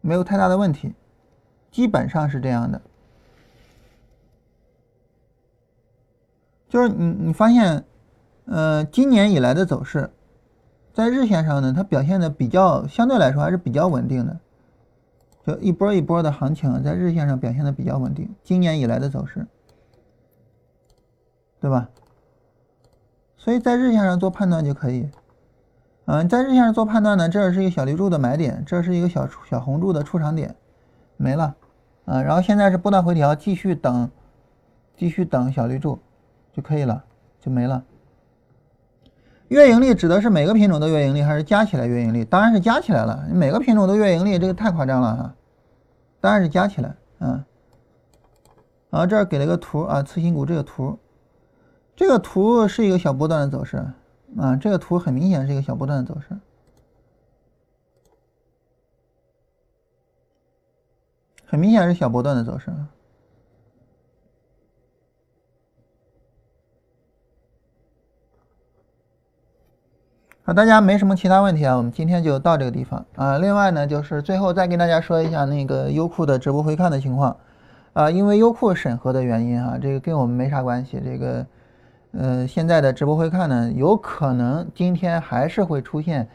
[0.00, 0.92] 没有太大的问题，
[1.70, 2.80] 基本上是这样的。
[6.70, 7.84] 就是你你发现，
[8.46, 10.10] 呃，今年以来的走势。
[10.94, 14.38] 在日线上呢，它表现的比较相对来说还是比较稳定的，
[15.46, 18.34] 就一波一波的行情，在日线上表现的比较稳定。
[18.42, 19.46] 今年以来的走势，
[21.60, 21.88] 对吧？
[23.36, 25.08] 所以在日线上做判断就可以。
[26.06, 30.54] 嗯，在日线上做判断呢，这是一个小绿柱的买点，这是一个小小红柱的出场点，
[31.16, 31.56] 没了。
[32.04, 34.10] 啊，然后现在是波段回调，继续等，
[34.96, 36.00] 继续等小绿柱
[36.52, 37.04] 就可以了，
[37.40, 37.84] 就没了。
[39.48, 42.24] 月盈利指的是每个品种的月盈利，还是加起来月盈利？
[42.24, 43.26] 当然是加起来了。
[43.32, 45.34] 每个品种的月盈利，这个太夸张了哈！
[46.20, 47.44] 当然是加起来，嗯。
[48.90, 50.98] 然后，这儿给了个图啊，次新股这个图，
[51.96, 53.84] 这个图是一个小波段的走势
[54.36, 56.38] 啊，这个图很明显是一个小波段的走势，
[61.46, 62.72] 很明显是小波段的走势。
[70.52, 73.38] 大家没什么其他问题啊，我们今天就到这个地方啊。
[73.38, 77.36] 另外呢，就是最后再跟大家说一下那个优酷的直播回看的情况
[77.92, 81.00] 啊，因为优酷审核的原因啊，这个跟我们没啥关系。
[81.04, 81.46] 这个
[82.12, 86.26] 呃，现在的直播回看呢，有可能今天还是会出现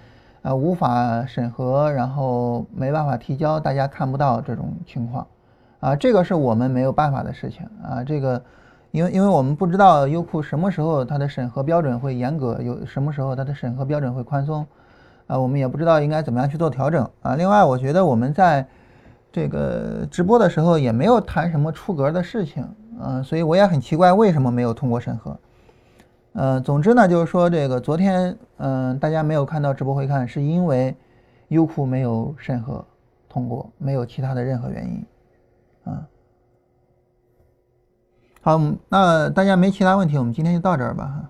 [0.43, 5.27] 啊无法审核，然后没办法提交，大家看不到这种情况
[5.81, 8.41] 啊，这个是我们没有办法的事情啊，这个。
[8.95, 14.65] 因为因为我们不知道优酷什么时候它的审核标准会严格，有什么时候它的审核标准会宽松，
[15.27, 17.35] 啊，我们也不知道应该怎么样去做调整啊。
[17.35, 18.65] 另外，我觉得我们在
[19.33, 22.63] 这个直播的时候也没有谈什么出格的事情，
[22.97, 25.37] 啊，所以我也很奇怪为什么没有通过审核。
[26.31, 30.95] 嗯，总之呢，就是说这个昨天嗯大家没有看到直播回看，是因为
[31.49, 32.85] 优酷没有审核
[33.27, 35.05] 通过，没有其他的任何原因，
[35.83, 36.07] 啊。
[38.45, 41.29] 好，那大家没其他问题，我们今天就到这儿吧哈。